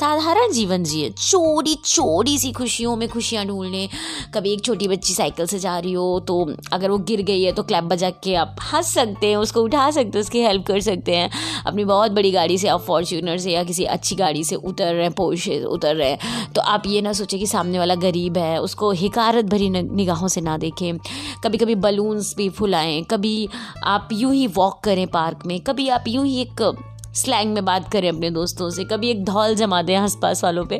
साधारण 0.00 0.52
जीवन 0.52 0.84
जिए। 0.84 1.08
चोरी 1.10 1.74
चोरी 1.76 2.36
सी 2.38 2.50
खुशियों 2.52 2.94
में 2.96 3.08
खुशियाँ 3.08 3.44
ढूँढने। 3.46 3.88
कभी 4.34 4.52
एक 4.52 4.64
छोटी 4.64 4.86
बच्ची 4.88 5.14
साइकिल 5.14 5.46
से 5.46 5.58
जा 5.58 5.78
रही 5.78 5.92
हो 5.92 6.20
तो 6.20 6.38
अगर 6.72 6.90
वो 6.90 6.98
गिर 7.00 7.22
गई 7.22 7.42
है 7.42 7.52
तो 7.52 7.62
क्लैप 7.62 7.84
बजा 7.84 8.10
के 8.24 8.34
आप 8.34 8.56
हंस 8.72 8.92
सकते 8.94 9.26
हैं, 9.26 9.36
उसको 9.36 9.62
उठा 9.62 9.90
सकते 9.90 10.18
हैं, 10.18 10.20
उसकी 10.20 10.40
हेल्प 10.42 10.64
कर 10.66 10.80
सकते 10.80 11.16
हैं। 11.16 11.30
अपनी 11.66 11.84
बहुत 11.84 12.10
बड़ी 12.10 12.30
गाड़ी 12.30 12.58
से 12.58 12.68
आप 12.68 12.80
फॉर्च्यूनर 12.80 13.38
से 13.38 13.52
या 13.52 13.64
किसी 13.64 13.84
अच्छी 13.86 14.16
गाड़ी 14.16 14.44
से 14.44 14.56
उतर 14.56 14.94
रहे 14.94 15.02
हैं, 15.02 15.12
पोश, 15.12 15.48
उतर 15.48 15.96
रहे 15.96 16.10
हैं। 16.10 16.52
तो 16.54 16.60
आप 16.62 16.86
ये 16.86 17.02
ना 17.02 17.12
सोचें 17.12 17.38
कि 17.40 17.46
सामने 17.46 17.78
वाला 17.78 17.94
गरीब 18.00 18.38
है, 18.38 18.60
उसको 18.60 18.90
हिकारत 18.92 19.44
भरी 19.44 19.70
निगाहों 19.70 20.28
से 20.28 20.40
ना 20.40 20.56
देखें। 20.58 20.98
कभी 21.44 21.58
कभी 21.58 21.74
बलून्स 21.76 22.34
भी 22.36 22.48
फुलाएँ, 22.50 23.02
कभी 23.02 23.48
आप 23.84 24.08
यूँ 24.12 24.34
ही 24.34 24.46
वॉक 24.46 24.80
करें 24.84 25.06
पार्क 25.08 25.46
में, 25.46 25.60
कभी 25.60 25.88
आप 25.90 26.04
यूँ 26.08 26.26
ही 26.26 26.40
एक 26.40 26.89
स्लैंग 27.14 27.52
में 27.54 27.64
बात 27.64 27.90
करें 27.92 28.08
अपने 28.08 28.30
दोस्तों 28.30 28.70
से 28.70 28.84
कभी 28.84 29.10
एक 29.10 29.24
धौल 29.24 29.54
जमा 29.54 29.82
दें 29.82 29.94
आस 29.96 30.16
पास 30.22 30.42
वालों 30.44 30.64
पे। 30.64 30.76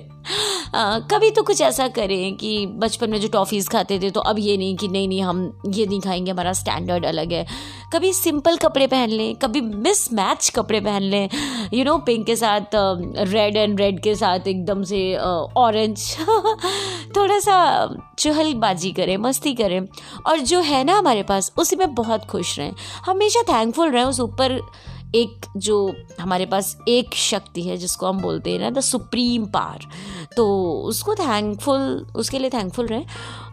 आ, 0.74 0.98
कभी 1.10 1.30
तो 1.30 1.42
कुछ 1.42 1.60
ऐसा 1.60 1.86
करें 1.88 2.34
कि 2.36 2.66
बचपन 2.66 3.10
में 3.10 3.20
जो 3.20 3.28
टॉफ़ीज़ 3.28 3.68
खाते 3.68 3.98
थे 3.98 4.10
तो 4.10 4.20
अब 4.20 4.38
ये 4.38 4.56
नहीं 4.56 4.76
कि 4.76 4.88
नहीं 4.88 5.08
नहीं 5.08 5.22
हम 5.22 5.60
ये 5.66 5.86
नहीं 5.86 6.00
खाएँगे 6.00 6.30
हमारा 6.30 6.52
स्टैंडर्ड 6.52 7.04
अलग 7.06 7.32
है। 7.32 7.46
कभी 7.92 8.12
सिंपल 8.12 8.56
कपड़े 8.56 8.86
पहन 8.86 9.10
लें 9.10 9.34
कभी 9.36 9.60
मिस 9.60 10.12
मैच 10.12 10.48
कपड़े 10.48 10.80
पहन 10.80 11.02
लें 11.02 11.28
यू 11.74 11.84
नो 11.84 11.96
पिंक 11.98 12.26
के 12.26 12.36
साथ 12.36 12.74
रेड 12.74 13.56
एंड 13.56 13.80
रेड 13.80 14.00
के 14.02 14.14
साथ 14.14 14.48
एकदम 14.48 14.82
से 14.82 15.16
ऑरेंज 15.56 16.16
थोड़ा 17.16 17.38
सा 17.38 17.58
चहलबाजी 18.18 18.92
करें 18.92 19.16
मस्ती 19.16 19.54
करें। 19.54 19.80
और 20.26 20.40
जो 20.40 20.60
है 20.60 20.84
ना 20.84 20.98
हमारे 20.98 21.22
पास 21.22 21.52
उसी 21.58 21.76
में 21.76 21.94
बहुत 21.94 22.24
खुश 22.24 22.58
रहें। 22.58 22.72
हमेशा 23.06 23.42
थैंकफुल 23.42 23.90
रहें 23.90 24.04
उस 24.04 24.20
ऊपर 24.20 24.60
एक 25.14 25.46
जो 25.56 25.76
हमारे 26.20 26.46
पास 26.46 26.76
एक 26.88 27.14
शक्ति 27.14 27.62
है, 27.62 27.76
जिसको 27.76 28.06
हम 28.06 28.20
बोलते 28.22 28.50
हैं 28.50 28.58
ना 28.58 28.70
द 28.70 28.80
सुप्रीम 28.80 29.46
पार 29.46 29.86
तो 30.36 30.46
उसको 30.82 31.14
थैंकफुल 31.14 32.06
उसके 32.16 32.38
लिए 32.38 32.50
थैंकफुल 32.50 32.86
रहें 32.86 33.06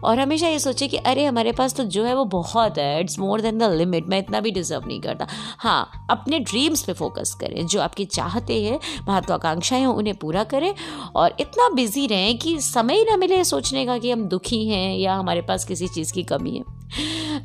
और 0.04 0.20
हमेशा 0.20 0.48
ये 0.48 0.58
सोचे 0.58 0.88
कि 0.88 0.96
अरे, 0.96 1.24
हमारे 1.24 1.52
पास 1.52 1.74
तो 1.74 1.84
जो 1.84 2.04
है 2.04 2.14
वो 2.14 2.24
बहुत 2.26 2.78
है 2.78 3.00
it's 3.00 3.18
more 3.18 3.40
than 3.40 3.58
the 3.58 3.72
limit 3.72 4.08
मैं 4.08 4.18
इतना 4.18 4.40
भी 4.40 4.50
डिजर्व 4.50 4.86
नहीं 4.86 5.00
करता। 5.00 5.26
हाँ 5.58 6.06
अपने 6.10 6.38
ड्रीम्स 6.40 6.82
पे 6.82 6.92
फोकस 6.92 7.34
करें, 7.40 7.66
जो 7.66 7.80
आपकी 7.80 8.04
चाहते 8.04 8.62
हैं, 8.62 8.78
महत्वाकांक्षाएँ 9.08 9.80
हैं, 9.80 9.88
उन्हें 9.88 10.16
पूरा 10.16 10.44
करें 10.44 10.74
और 11.16 11.36
इतना 11.40 11.68
बिज़ी 11.68 12.06
रहें 12.06 12.38
कि 12.38 12.58
समय 12.60 12.98
ही 12.98 13.04
ना 13.04 13.16
मिले 13.16 13.42
सोचने 13.44 13.86
का 13.86 13.98
कि 13.98 14.10
हम 14.10 14.24
दुखी 14.28 14.66
हैं 14.68 14.96
या 14.96 15.14
हमारे 15.14 15.42
पास 15.42 15.64
किसी 15.64 15.88
चीज़ 15.88 16.12
की 16.12 16.22
कमी 16.22 16.56
है। 16.56 16.76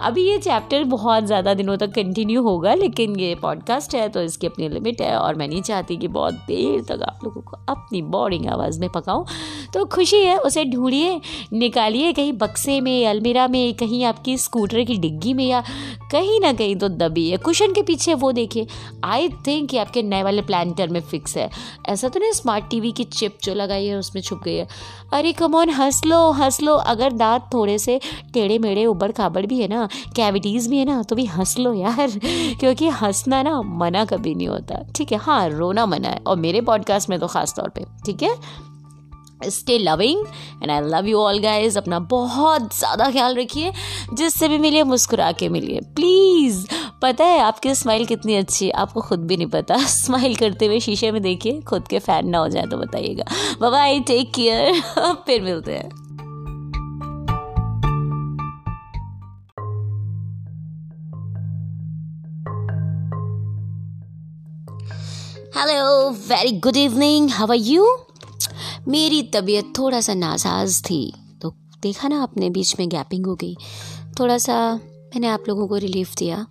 अभी 0.01 0.23
ये 0.23 0.37
चैप्टर 0.37 0.83
बहुत 0.83 1.25
ज़्यादा 1.25 1.53
दिनों 1.53 1.77
तक 1.77 1.93
कंटिन्यू 1.93 2.41
होगा, 2.43 2.73
लेकिन 2.73 3.19
ये 3.19 3.33
पॉडकास्ट 3.35 3.95
है 3.95 4.07
तो 4.09 4.21
इसकी 4.21 4.47
अपनी 4.47 4.69
लिमिट 4.69 5.01
है, 5.01 5.15
और 5.17 5.35
मैं 5.35 5.47
नहीं 5.47 5.61
चाहती 5.61 5.97
कि 5.97 6.07
बहुत 6.09 6.33
देर 6.47 6.81
तक 6.81 7.03
आप 7.03 7.19
लोगों 7.23 7.41
को 7.41 7.57
अपनी 7.69 8.01
बोरिंग 8.01 8.47
आवाज़ 8.47 8.79
में 8.79 8.89
पकाऊं। 8.89 9.25
तो 9.73 9.85
खुशी 9.85 10.17
है, 10.17 10.37
उसे 10.37 10.65
ढूंढिए, 10.65 11.19
निकालिए 11.53 12.13
कहीं 12.13 12.33
बक्से 12.33 12.79
में, 12.81 13.05
अलमीरा 13.07 13.47
में, 13.47 13.73
कहीं 13.73 14.03
आपकी 14.05 14.37
स्कूटर 14.37 14.83
की 14.83 14.97
डिग्गी 14.97 15.33
में, 15.33 15.45
या 15.45 15.63
कहीं 16.11 16.39
ना 16.39 16.51
कहीं 16.53 16.75
तो 16.75 16.89
दबी 16.89 17.29
है। 17.29 17.37
कुशन 17.37 17.73
के 17.73 17.81
पीछे 17.81 18.13
वो 18.13 18.31
देखिए 18.31 18.67
आई 19.03 19.29
थिंक 19.47 19.73
ये 19.73 19.79
आपके 19.79 20.01
नए 20.03 20.23
वाले 20.23 20.41
प्लानटर 20.41 20.87
में 20.87 20.99
फिक्स 21.01 21.37
है। 21.37 21.49
ऐसा 21.89 22.07
तो 22.07 22.19
नहीं 22.19 22.31
स्मार्ट 22.31 22.69
टीवी 22.69 22.91
की 22.91 23.03
चिप 23.03 23.37
जो 23.43 23.53
लगाई 23.53 23.85
है, 23.85 23.95
उसमें 23.95 24.21
छुप 24.21 24.41
गई 24.43 24.55
है। 24.55 24.67
अरे 25.13 25.31
कमोन 25.33 25.69
हंस 25.69 26.01
लो 26.05 26.29
हंस 26.31 26.61
लो, 26.61 26.75
अगर 26.75 27.11
दांत 27.13 27.49
थोड़े 27.53 27.77
से 27.79 27.99
टेढ़े 28.33 28.57
मेढ़े 28.59 28.85
उबड़ 28.85 29.11
खाबड़ 29.11 29.45
भी 29.45 29.59
है 29.59 29.67
ना 29.67 29.82
कैविटीज़ 30.15 30.69
भी 30.69 30.77
है 30.77 30.85
ना 30.85 31.01
तो 31.03 31.15
भी 31.15 31.25
हंस 31.25 31.57
लो 31.59 31.73
यार, 31.73 32.19
क्योंकि 32.59 32.89
हंसना 32.89 33.41
ना 33.43 33.61
मना 33.61 34.05
कभी 34.05 34.35
नहीं 34.35 34.47
होता। 34.47 34.83
ठीक 34.95 35.11
है 35.11 35.17
हाँ 35.17 35.47
रोना 35.49 35.85
मना 35.85 36.09
है, 36.09 36.19
और 36.27 36.37
मेरे 36.37 36.61
पॉडकास्ट 36.61 37.09
में 37.09 37.19
तो 37.19 37.27
ख़ास 37.27 37.53
तौर 37.55 37.69
पे, 37.69 37.85
ठीक 38.05 38.23
है? 38.23 38.35
Stay 39.41 39.77
loving 39.77 40.25
and 40.63 40.71
I 40.71 40.81
love 40.81 41.07
you 41.07 41.17
all 41.19 41.39
guys 41.39 41.77
अपना 41.77 41.99
बहुत 41.99 42.75
ज़्यादा 42.77 43.09
ख्याल 43.11 43.35
रखिए, 43.35 43.71
जिससे 44.13 44.47
भी 44.47 44.57
मिलिए, 44.57 44.83
मुस्कुरा 44.83 45.31
के 45.31 45.49
मिलिए। 45.49 45.79
प्लीज़ 45.95 46.65
पता 47.01 47.25
है 47.25 47.39
आपकी 47.39 47.73
स्माइल 47.75 48.05
कितनी 48.05 48.35
अच्छी 48.35 48.65
है, 48.65 48.71
आपको 48.71 49.01
खुद 49.01 49.19
भी 49.19 49.37
नहीं 49.37 49.47
पता। 49.47 49.77
स्माइल 49.87 50.35
करते 50.35 50.65
हुए 50.65 50.79
शीशे 50.79 51.11
में 51.11 51.21
देखिए, 51.21 51.59
खुद 51.61 51.87
के 51.87 51.99
फ़ैन 51.99 52.29
ना 52.29 52.37
हो 52.37 52.47
जाए 52.47 52.65
तो 52.65 52.77
बताइएगा। 52.77 53.69
बाय 53.69 53.99
टेक 53.99 54.31
केयर 54.33 54.81
फिर 55.25 55.41
मिलते 55.41 55.73
हैं। 55.73 56.02
Hello 65.57 66.09
very 66.09 66.51
good 66.51 66.77
evening 66.77 67.29
how 67.29 67.47
are 67.47 67.57
you 67.57 67.97
मेरी 68.87 69.23
तबीयत 69.23 69.73
थोड़ा 69.77 70.01
सा 70.01 70.13
नासाज 70.13 70.81
थी। 70.81 71.13
तो 71.41 71.55
देखा 71.81 72.07
ना, 72.07 72.23
आपने 72.23 72.49
बीच 72.49 72.79
में 72.79 72.89
गैपिंग 72.89 73.25
हो 73.25 73.35
गई। 73.35 73.57
थोड़ा 74.19 74.37
सा 74.37 74.75
मैंने 74.83 75.27
आप 75.27 75.43
लोगों 75.49 75.67
को 75.67 75.75
रिलीफ 75.75 76.15
दिया 76.15 76.47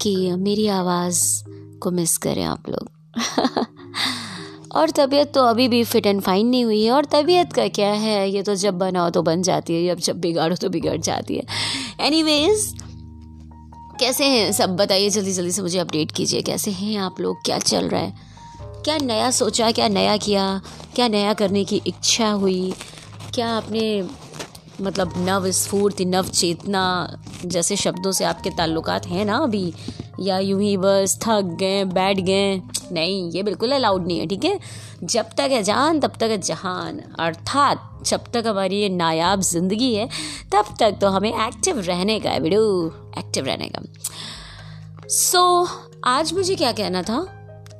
कि 0.00 0.32
मेरी 0.32 0.66
आवाज़ 0.66 1.44
को 1.78 1.90
मिस 1.90 2.18
करें 2.18 2.44
आप 2.44 2.68
लोग। 2.68 2.90
और 4.74 4.90
तबीयत 4.90 5.32
तो 5.34 5.42
अभी 5.42 5.68
भी 5.68 5.84
फिट 5.84 6.06
एंड 6.06 6.20
फाइन 6.20 6.46
नहीं 6.46 6.64
हुई 6.64 6.84
है। 6.84 6.92
और 6.92 7.04
तबीयत 7.04 7.52
का 7.52 7.68
क्या 7.68 7.92
है? 7.92 8.30
ये 8.30 8.42
तो 8.42 8.54
जब 8.54 8.74
बनाओ 8.74 9.10
तो 9.10 9.22
बन 9.22 9.42
जाती 9.42 9.74
है, 9.74 9.88
अब 9.92 9.98
जब 9.98 10.20
बिगाड़ो 10.20 10.56
तो 10.56 10.68
बिगड़ 10.68 11.00
जाती 11.00 11.36
है। 11.36 11.42
एनीवेज 12.00 12.81
कैसे 14.02 14.24
हैं? 14.24 14.52
सब 14.52 14.76
बताइए, 14.76 15.10
जल्दी 15.10 15.32
जल्दी 15.32 15.52
से 15.52 15.62
मुझे 15.62 15.78
अपडेट 15.78 16.12
कीजिए। 16.12 16.42
कैसे 16.42 16.70
हैं 16.70 16.96
आप 16.96 17.20
लोग? 17.20 17.44
क्या 17.44 17.58
चल 17.58 17.88
रहा 17.88 18.00
है? 18.00 18.14
क्या 18.60 18.98
नया 18.98 19.30
सोचा, 19.30 19.70
क्या 19.70 19.88
नया 19.88 20.16
किया? 20.16 20.62
क्या 20.94 21.08
नया 21.08 21.34
करने 21.34 21.64
की 21.64 21.82
इच्छा 21.86 22.30
हुई? 22.30 22.74
क्या 23.34 23.48
आपने 23.48 24.08
मतलब 24.80 25.12
नव 25.16 25.50
स्फूर्ति 25.50 26.04
नव 26.04 26.28
चेतना 26.28 27.16
जैसे 27.44 27.76
शब्दों 27.76 28.12
से 28.12 28.24
आपके 28.24 28.50
ताल्लुकात 28.50 29.06
हैं 29.06 29.24
ना 29.24 29.36
अभी? 29.36 29.74
या 30.20 30.38
यूँ 30.38 30.62
ही 30.62 30.76
बस 30.76 31.18
थक 31.22 31.56
गए, 31.60 31.84
बैठ 31.84 32.20
गए? 32.20 32.62
नहीं, 32.92 33.30
ये 33.30 33.42
बिल्कुल 33.42 33.72
अलाउड 33.72 34.06
नहीं 34.06 34.18
है, 34.18 34.26
ठीक 34.26 34.44
है? 34.44 34.60
जब 35.04 35.24
तक 35.24 35.48
है 35.50 35.62
जान 35.62 36.00
तब 36.00 36.12
तक 36.16 36.22
है 36.22 36.38
जहान। 36.38 37.00
अर्थात 37.18 37.91
जब 38.06 38.24
तक 38.34 38.44
हमारी 38.46 38.80
ये 38.80 38.88
नायाब 38.88 39.40
ज़िंदगी 39.40 39.94
है 39.94 40.08
तब 40.52 40.74
तक 40.80 40.98
तो 41.00 41.08
हमें 41.08 41.30
एक्टिव 41.46 41.80
रहने 41.80 42.20
का 42.20 42.30
है 42.30 42.40
वीडियो 42.40 42.86
एक्टिव 43.18 43.44
रहने 43.44 43.68
का। 43.68 43.82
सो 45.08 45.64
so, 45.64 45.70
आज 46.04 46.32
मुझे 46.32 46.54
क्या 46.54 46.72
कहना 46.72 47.02
था? 47.02 47.26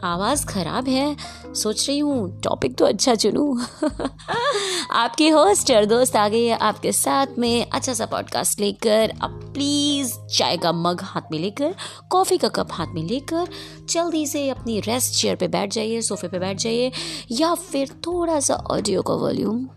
आवाज़ 0.05 0.45
ख़राब 0.47 0.89
है। 0.89 1.17
सोच 1.55 1.89
रही 1.89 1.99
हूँ 1.99 2.41
टॉपिक 2.41 2.75
तो 2.77 2.85
अच्छा 2.85 3.15
चुनूँ। 3.15 3.67
आपकी 4.91 5.29
होस्ट 5.29 5.71
और 5.71 5.85
दोस्त 5.85 6.17
आ 6.17 6.29
गई 6.29 6.45
है 6.45 6.57
आपके 6.59 6.93
साथ 6.93 7.27
में। 7.39 7.67
अच्छा 7.71 7.95
सा 7.95 8.07
पॉडकास्ट 8.07 8.61
लेकर 8.61 9.13
अब 9.23 9.41
प्लीज़ 9.55 10.15
चाय 10.37 10.57
का 10.57 10.73
मग 10.73 11.03
हाथ 11.03 11.31
में 11.33 11.39
लेकर 11.39 11.75
कॉफ़ी 12.11 12.39
का 12.39 12.49
कप 12.49 12.69
हाथ 12.73 12.87
में 12.87 13.03
लेकर 13.03 13.49
जल्दी 13.91 14.27
से 14.27 14.49
अपनी 14.51 14.81
रेस्ट 14.81 15.15
चेयर 15.15 15.37
पे 15.37 15.49
बैठ 15.49 15.73
जाइए 15.73 16.01
सोफे 16.01 16.29
पे 16.29 16.39
बैठ 16.39 16.57
जाइए 16.57 16.93
या 17.31 17.55
फिर 17.55 17.89
थोड़ा 18.07 18.41
सा 18.41 18.55
ऑडियो 18.55 19.03
का 19.03 19.15
वॉल्यूम 19.15 19.69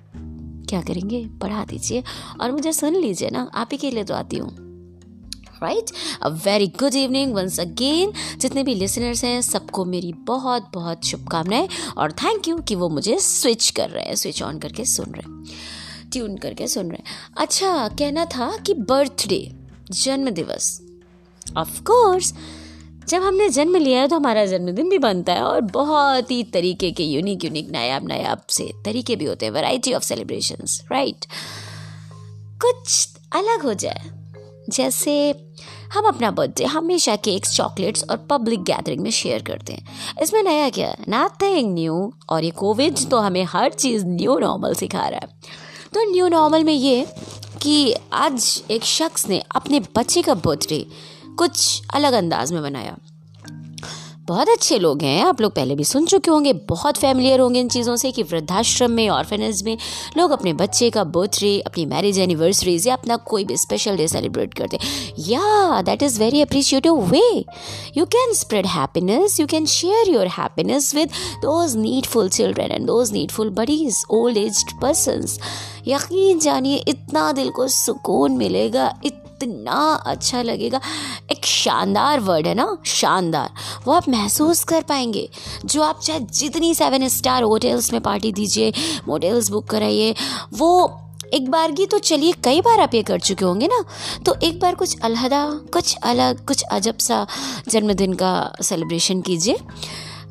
क्या 0.65 0.81
करेंगे? 0.81 1.25
पढ़ा 1.41 1.65
दीजिए। 1.65 2.03
और 2.41 2.51
मुझे 2.51 2.73
सुन 2.73 2.95
लीजिए 2.95 3.29
ना, 3.29 3.51
आप 3.55 3.69
ही 3.71 3.77
के 3.77 3.91
लिए 3.91 4.03
तो 4.03 4.13
आती 4.13 4.37
हूँ। 4.37 4.65
Right 5.63 5.91
a 6.21 6.27
very 6.27 6.67
good 6.67 6.95
evening 6.95 7.33
once 7.33 7.59
again 7.59 8.11
जितने 8.37 8.63
भी 8.63 8.75
लिसनर्स 8.75 9.23
हैं, 9.23 9.41
सबको 9.41 9.85
मेरी 9.85 10.13
बहुत 10.13 10.69
बहुत 10.73 11.05
शुभकामनाएँ 11.05 11.69
और 11.97 12.11
थैंक 12.11 12.47
यू 12.47 12.57
कि 12.57 12.75
वो 12.75 12.89
मुझे 12.89 13.19
स्विच 13.19 13.69
कर 13.69 13.89
रहे 13.89 14.03
हैं 14.03 14.15
स्विच 14.15 14.43
ऑन 14.43 14.59
करके 14.59 14.85
सुन 14.85 15.05
रहे 15.05 15.31
हैं। 15.31 15.45
ट्यून 16.11 16.37
करके 16.37 16.67
सुन 16.67 16.85
रहे 16.85 16.97
हैं। 16.97 17.03
अच्छा 17.37 17.87
कहना 17.87 18.25
था 18.25 18.57
कि 18.57 18.73
बर्थडे 18.73 19.51
जन्म 19.91 20.29
दिवस 20.29 20.81
ऑफ़ 21.57 21.81
कोर्स 21.81 22.33
जब 23.07 23.21
हमने 23.21 23.49
जन्म 23.49 23.75
लिया 23.75 24.01
है 24.01 24.07
तो 24.07 24.15
हमारा 24.15 24.45
जन्मदिन 24.45 24.89
भी 24.89 24.97
बनता 24.97 25.33
है 25.33 25.41
और 25.41 25.61
बहुत 25.61 26.31
ही 26.31 26.43
तरीके 26.43 26.91
के 26.91 27.03
यूनिक 27.03 27.43
यूनिक 27.45 27.69
नायाब 27.69 28.07
नायाब 28.07 28.41
से 28.49 28.71
तरीके 28.85 29.15
भी 29.15 29.25
होते 29.25 29.45
हैं 29.45 29.53
वैरायटी 29.53 29.93
ऑफ़ 29.93 30.03
सेलिब्रेशंस 30.03 30.81
राइट 30.91 31.25
कुछ 32.61 33.07
अलग 33.33 33.63
हो 33.63 33.73
जाए। 33.73 34.01
जैसे 34.69 35.29
हम 35.93 36.05
अपना 36.05 36.31
बर्थडे 36.31 36.65
हमेशा 36.65 37.15
केक्स 37.15 37.55
चॉकलेट्स 37.55 38.03
और 38.09 38.17
पब्लिक 38.17 38.63
गैदरिंग 38.63 39.01
में 39.01 39.11
शेयर 39.11 39.41
करते 39.41 39.73
हैं। 39.73 40.15
इसमें 40.21 40.43
नया 40.43 40.69
क्या 40.69 40.87
है? 40.87 40.97
नथिंग 41.09 41.73
न्यू 41.73 42.13
और 42.29 42.43
ये 42.43 42.49
कोविड 42.49 42.97
तो 43.09 43.17
हमें 43.17 43.43
हर 43.43 43.73
चीज़ 43.73 44.05
न्यू 44.05 44.37
नॉर्मल 44.39 44.73
सिखा 44.73 45.07
रहा 45.07 45.19
है। 45.23 45.27
तो 45.93 46.11
न्यू 46.11 46.27
नॉर्मल 46.27 46.63
में 46.63 46.73
ये 46.73 47.07
कि 47.61 47.95
आज 48.13 48.63
एक 48.71 48.83
शख्स 48.83 49.29
ने 49.29 49.43
अपने 49.55 49.79
बच्चे 49.79 50.21
का 50.21 50.33
बर्थडे 50.33 50.85
कुछ 51.37 51.81
अलग 51.93 52.13
अंदाज 52.13 52.51
में 52.51 52.61
बनाया। 52.61 52.97
बहुत 54.27 54.49
अच्छे 54.49 54.77
लोग 54.79 55.01
हैं, 55.01 55.23
आप 55.23 55.41
लोग 55.41 55.51
पहले 55.53 55.75
भी 55.75 55.83
सुन 55.83 56.05
चुके 56.05 56.31
होंगे। 56.31 56.51
बहुत 56.69 56.97
फैमिलियर 56.97 57.39
होंगे 57.39 57.59
इन 57.59 57.67
चीज़ों 57.69 57.95
से 57.95 58.11
कि 58.11 58.23
वृद्धाश्रम 58.23 58.91
में 58.91 59.07
ऑर्फेनेज 59.09 59.61
में 59.63 59.77
लोग 60.17 60.31
अपने 60.31 60.53
बच्चे 60.53 60.89
का 60.89 61.03
बर्थडे 61.03 61.59
अपनी 61.59 61.85
मैरिज 61.85 62.19
एनिवर्सरीज 62.19 62.87
या 62.87 62.93
अपना 62.93 63.15
कोई 63.23 63.43
भी 63.45 63.57
स्पेशल 63.57 63.97
डे 63.97 64.07
सेलिब्रेट 64.07 64.53
करते 64.53 64.79
या 65.27 65.81
that 65.81 66.03
is 66.03 66.19
very 66.19 66.41
appreciative 66.41 67.01
way 67.01 67.21
you 67.97 68.05
can 68.05 68.33
spread 68.33 68.65
happiness 68.67 69.39
you 69.39 69.45
can 69.47 69.65
share 69.65 70.09
your 70.09 70.27
happiness 70.27 70.93
with 70.95 71.09
those 71.41 71.75
needful 71.75 72.29
children 72.29 72.71
and 72.71 72.87
those 72.87 73.11
needful 73.13 73.49
buddies 73.49 74.03
old 74.11 74.37
age 74.37 74.63
person 74.81 75.25
यकीन 75.87 76.39
जानिए, 76.39 76.83
इतना 76.87 77.31
दिल 77.31 77.49
को 77.49 77.67
सुकून 77.67 78.37
मिलेगा, 78.37 78.93
इत 79.05 79.21
इतना 79.35 80.03
अच्छा 80.05 80.41
लगेगा। 80.41 80.81
एक 81.31 81.45
शानदार 81.45 82.19
वर्ड 82.19 82.47
है 82.47 82.53
ना? 82.53 82.77
शानदार। 82.85 83.49
वो 83.85 83.93
आप 83.93 84.09
महसूस 84.09 84.63
कर 84.63 84.81
पाएँगे। 84.81 85.29
जो 85.65 85.81
आप 85.81 85.99
चाहे 85.99 86.19
जितनी 86.19 86.75
सेवन 86.75 87.07
स्टार 87.07 87.43
होटल्स 87.43 87.93
में 87.93 88.01
पार्टी 88.01 88.31
दीजिए 88.31 88.73
मोटेल्स 89.07 89.49
बुक 89.49 89.69
कराइए, 89.69 90.15
वो 90.53 91.01
एक 91.33 91.49
बार 91.49 91.71
की 91.71 91.85
तो 91.85 91.99
चलिए, 91.99 92.33
कई 92.43 92.61
बार 92.61 92.79
आप 92.79 92.93
ये 92.93 93.03
कर 93.03 93.19
चुके 93.19 93.45
होंगे 93.45 93.67
ना? 93.67 93.83
तो 94.25 94.35
एक 94.43 94.59
बार 94.59 94.75
कुछ 94.75 94.99
अलहदा, 94.99 95.59
कुछ 95.73 95.95
अलग, 96.03 96.45
कुछ 96.45 96.63
अजब 96.63 96.97
सा 96.97 97.27
जन्मदिन 97.69 98.13
का 98.13 98.53
सेलिब्रेशन 98.61 99.21
कीजिए। 99.21 99.57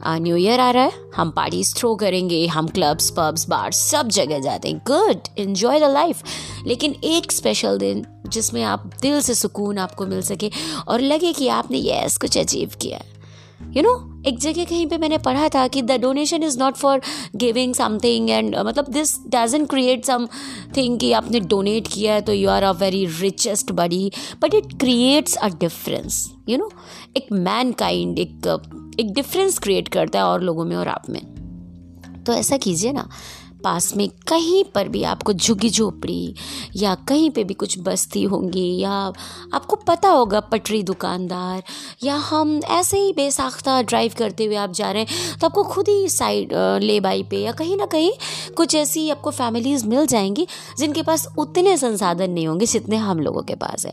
न्यू 0.06 0.36
ईयर 0.36 0.60
आ 0.60 0.70
रहा 0.70 0.82
है, 0.82 0.92
हम 1.16 1.30
पार्टीज़ 1.30 1.74
थ्रो 1.76 1.94
करेंगे, 1.94 2.46
हम 2.46 2.68
क्लब्स 2.68 3.10
पब्स 3.10 3.48
बार 3.48 3.72
सब 3.72 4.08
जगह 4.08 4.40
जाते 4.40 4.68
हैं। 4.68 4.78
गुड 4.86 5.28
इन्जॉय 5.38 5.80
द 5.80 5.90
लाइफ 5.92 6.22
लेकिन 6.66 6.94
एक 7.04 7.32
स्पेशल 7.32 7.78
दिन, 7.78 8.04
जिसमें 8.28 8.62
आप 8.62 8.90
दिल 9.02 9.20
से 9.20 9.34
सुकून 9.34 9.78
आपको 9.78 10.06
मिल 10.06 10.22
सके 10.22 10.50
और 10.88 11.00
लगे 11.00 11.32
कि 11.32 11.48
आपने 11.48 11.78
यस 11.78 12.16
कुछ 12.16 12.38
अचीव 12.38 12.70
किया 12.82 13.00
यू 13.76 13.82
नो 13.82 13.92
एक 14.26 14.38
जगह 14.38 14.64
कहीं 14.64 14.86
पे 14.86 14.98
मैंने 14.98 15.18
पढ़ा 15.18 15.48
था 15.48 15.66
कि 15.68 15.82
the 15.82 15.92
donation 16.00 16.42
is 16.42 16.58
not 16.58 16.74
for 16.74 17.00
giving 17.36 17.74
something 17.74 18.30
and 18.30 18.56
मतलब 18.56 18.88
this 18.88 19.16
doesn't 19.28 19.68
create 19.70 20.04
some 20.04 20.26
thing 20.76 20.98
कि 20.98 21.12
आपने 21.12 21.40
डोनेट 21.40 21.88
किया 21.88 22.14
है 22.14 22.20
तो 22.20 22.32
you 22.32 22.48
are 22.50 22.62
a 22.62 22.70
very 22.72 23.04
richest 23.20 23.72
buddy 23.72 24.10
but 24.42 24.54
it 24.54 24.78
creates 24.80 25.34
a 25.36 25.48
difference 25.48 26.26
you 26.48 26.58
know 26.58 26.70
एक 27.16 27.32
मैन 27.32 27.72
काइंड 27.72 28.18
एक 28.18 28.40
एक 29.00 29.12
डिफरेंस 29.12 29.58
क्रिएट 29.58 29.88
करता 29.88 30.18
है 30.18 30.24
और 30.24 30.42
लोगों 30.42 30.64
में 30.64 30.76
और 30.76 30.88
आप 30.88 31.10
में। 31.10 31.22
तो 32.26 32.32
ऐसा 32.32 32.56
कीजिए 32.56 32.92
ना 32.92 33.08
पास 33.64 33.96
में 33.96 34.08
कहीं 34.28 34.64
पर 34.74 34.88
भी 34.88 35.02
आपको 35.04 35.32
झुग्गी 35.32 35.70
झोपड़ी 35.70 36.34
या 36.76 36.94
कहीं 37.08 37.30
पे 37.30 37.44
भी 37.44 37.54
कुछ 37.54 37.78
बस्ती 37.78 38.22
होंगी 38.22 38.66
या 38.78 38.90
आपको 39.54 39.76
पता 39.76 40.08
होगा 40.08 40.40
पटरी 40.40 40.82
दुकानदार 40.82 41.62
या 42.02 42.16
हम 42.16 42.60
ऐसे 42.70 42.98
ही 42.98 43.12
बेसाख्ता 43.12 43.80
ड्राइव 43.82 44.12
करते 44.18 44.44
हुए 44.44 44.56
आप 44.56 44.72
जा 44.72 44.90
रहे 44.90 45.02
हैं 45.02 45.38
तो 45.40 45.46
आपको 45.46 45.64
खुद 45.64 45.88
ही 45.88 46.08
साइड 46.08 46.52
ले 46.82 47.00
बाई 47.00 47.22
पे 47.22 47.36
या 47.36 47.52
कहीं 47.52 47.76
ना 47.76 47.86
कहीं 47.86 48.12
कुछ 48.56 48.74
ऐसी 48.74 49.08
आपको 49.10 49.30
फैमिलीज़ 49.30 49.86
मिल 49.86 50.06
जाएँगी 50.06 50.46
जिनके 50.78 51.02
पास 51.02 51.26
उतने 51.38 51.76
संसाधन 51.76 52.30
नहीं 52.30 52.46
होंगे 52.46 52.66
जितने 52.66 52.96
हम 52.96 53.20
लोगों 53.20 53.42
के 53.42 53.54
पास 53.54 53.86
है। 53.86 53.92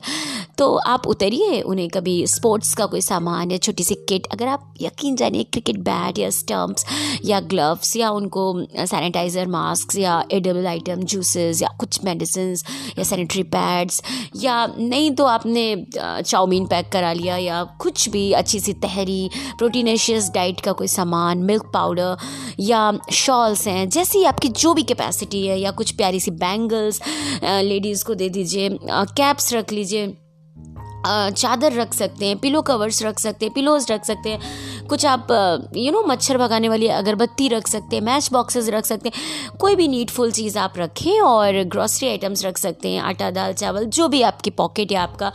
तो 0.57 0.75
आप 0.75 1.07
उतरिए, 1.07 1.61
उन्हें 1.61 1.87
कभी 1.89 2.27
स्पोर्ट्स 2.27 2.73
का 2.73 2.85
कोई 2.85 3.01
सामान 3.01 3.51
या 3.51 3.57
छोटी 3.57 3.83
सी 3.83 3.95
किट 4.09 4.27
अगर 4.33 4.47
आप 4.47 4.73
यकीन 4.81 5.15
जानिए 5.15 5.43
क्रिकेट 5.43 5.77
बैट 5.79 6.17
या 6.19 6.29
स्टम्प्स 6.29 6.85
या 7.25 7.39
ग्लव्स 7.39 7.95
या 7.97 8.09
उनको 8.09 8.43
सैनिटाइज़र 8.77 9.47
मास्क 9.47 9.60
या 9.97 10.23
एडेबल 10.31 10.67
आइटम 10.67 11.03
जूसेस 11.03 11.61
या 11.61 11.69
कुछ 11.79 11.99
मेडिसिन 12.03 12.55
या 12.99 13.03
सैनिटरी 13.03 13.43
पैड्स 13.43 14.01
या 14.35 14.65
नहीं 14.79 15.11
तो 15.11 15.25
आपने 15.25 15.63
चाउमीन 15.97 16.65
पैक 16.65 16.89
करा 16.89 17.11
लिया 17.13 17.37
या 17.37 17.63
कुछ 17.81 18.07
भी 18.09 18.31
अच्छी 18.31 18.59
सी 18.59 18.73
तहरी, 18.73 19.29
प्रोटीनेशियस 19.57 20.29
डाइट 20.29 20.61
का 20.61 20.71
कोई 20.71 20.87
सामान 20.87 21.37
मिल्क 21.37 21.71
पाउडर 21.73 22.17
या 22.59 22.91
शॉल्स 23.13 23.67
हैं, 23.67 23.89
जैसी 23.89 24.23
आपकी 24.23 24.47
जो 24.47 24.73
भी 24.73 24.83
कैपेसिटी 24.83 25.45
है 25.47 25.59
या 25.59 25.71
कुछ 25.71 25.91
प्यारी 25.91 26.19
सी 26.19 26.31
बैंगल्स 26.31 27.01
लेडीज़ 27.43 28.05
को 28.05 28.15
दे 28.15 28.29
दीजिए 28.29 28.69
कैप्स 28.91 29.53
रख 29.53 29.71
लीजिए 29.71 30.13
चादर 31.07 31.73
रख 31.73 31.93
सकते 31.93 32.25
हैं 32.25 32.37
पिलो 32.37 32.61
कवर्स 32.61 33.01
रख 33.03 33.19
सकते 33.19 33.45
हैं 33.45 33.53
पिलोज 33.53 33.91
रख 33.91 34.05
सकते 34.05 34.29
हैं। 34.29 34.70
कुछ 34.91 35.05
आप 35.05 35.27
यू 35.77 35.91
नो 35.91 36.01
मच्छर 36.03 36.37
भगाने 36.37 36.69
वाली 36.69 36.87
अगरबत्ती 36.89 37.47
रख 37.47 37.67
सकते 37.67 37.95
हैं 37.95 38.03
मैच 38.03 38.29
बॉक्सेस 38.33 38.67
रख 38.69 38.85
सकते 38.85 39.09
हैं, 39.09 39.57
कोई 39.59 39.75
भी 39.75 39.87
नीडफुल 39.87 40.31
चीज़ 40.31 40.57
आप 40.59 40.73
रखें 40.77 41.21
और 41.21 41.61
ग्रॉसरी 41.65 42.07
आइटम्स 42.07 42.43
रख 42.45 42.57
सकते 42.57 42.89
हैं, 42.89 43.01
आटा, 43.01 43.29
दाल, 43.31 43.53
चावल, 43.53 43.85
जो 43.87 44.07
भी 44.07 44.21
आपकी 44.21 44.49
पॉकेट 44.51 44.91
या 44.91 45.03
आपका 45.03 45.31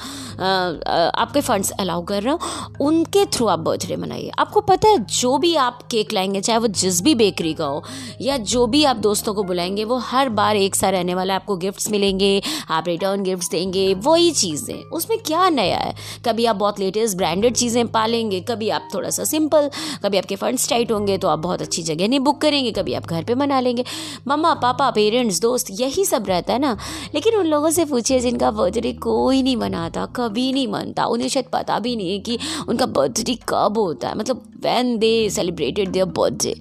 आपके 1.16 1.40
फंड्स 1.40 1.70
अलाउ 1.70 2.02
कर 2.04 2.22
रहे 2.22 2.32
हो, 2.32 2.38
उनके 2.80 3.24
थ्रू 3.26 3.46
आप 3.46 3.58
बर्थडे 3.60 3.96
मनाइए। 3.96 4.30
आपको 4.38 4.60
पता 4.62 4.88
है, 4.88 4.98
जो 5.10 5.36
भी 5.38 5.54
आप 5.56 5.82
केक 5.90 6.12
लाएँगे, 6.12 6.40
चाहे 6.40 6.58
वो 6.58 6.66
जिस 6.74 7.00
भी 7.02 7.14
बेकरी 7.14 7.54
का 7.54 7.64
हो, 7.64 7.82
या 8.20 8.36
जो 8.36 8.66
भी 8.66 8.84
आप 8.84 8.96
दोस्तों 8.98 9.34
को 9.34 9.42
बुलाएँगे, 9.44 9.84
वो 9.84 9.96
हर 10.04 10.28
बार 10.30 10.56
एक 10.56 10.74
साथ 10.74 10.92
रहने 10.92 11.14
वाला 11.14 11.34
आपको 11.34 11.56
गिफ्ट्स 11.56 11.90
मिलेंगे, 11.90 12.40
आप 12.70 12.88
रिटर्न 12.88 13.22
गिफ्ट्स 13.22 13.50
देंगे, 13.50 13.92
वही 13.96 14.30
चीज़ें। 14.32 14.82
उसमें 14.90 15.18
क्या 15.18 15.48
नया 15.50 15.78
है? 15.78 15.94
कभी 16.26 16.46
आप 16.46 16.56
बहुत 16.56 16.80
लेटेस्ट 16.80 17.16
ब्रांडेड 17.16 17.54
चीज़ें 17.54 17.86
पालेंगे, 17.88 18.40
कभी 18.40 18.68
आप 18.70 18.88
थोड़ा 18.94 19.10
सा 19.10 19.24
सिंपल। 19.46 19.70
कभी 20.02 20.18
आपके 20.18 20.36
फंड्स 20.36 20.68
टाइट 20.68 20.92
होंगे 20.92 21.18
तो 21.18 21.28
आप 21.28 21.38
बहुत 21.38 21.62
अच्छी 21.62 21.82
जगह 21.82 22.08
नहीं 22.08 22.20
बुक 22.20 22.40
करेंगे, 22.40 22.72
कभी 22.72 22.94
आप 22.94 23.06
घर 23.06 23.24
पे 23.24 23.34
मना 23.34 23.60
लेंगे। 23.60 23.84
मम्मा, 24.28 24.54
पापा 24.56 24.90
पेरेंट्स 24.90 25.40
दोस्त, 25.40 25.66
यही 25.70 26.04
सब 26.04 26.26
रहता 26.28 26.52
है 26.52 26.58
ना। 26.58 26.76
लेकिन 27.14 27.36
उन 27.36 27.46
लोगों 27.46 27.70
से 27.70 27.84
पूछिए 27.84 28.20
जिनका 28.20 28.50
बर्थडे 28.50 28.92
कोई 29.02 29.42
नहीं 29.42 29.56
मनाता, 29.56 30.06
कभी 30.16 30.52
नहीं 30.52 30.68
मनता, 30.68 31.04
उन्हें 31.06 31.28
शायद 31.28 31.46
पता 31.52 31.78
भी 31.78 31.96
नहीं 31.96 32.12
है 32.12 32.18
कि 32.18 32.38
उनका 32.68 32.86
बर्थडे 32.88 33.38
कब 33.48 33.78
होता 33.78 34.08
है। 34.08 34.18
मतलब 34.18 34.42
when 34.64 34.96
they 34.98 35.14
celebrated 35.30 35.88
their 35.88 36.04
birthday 36.18 36.54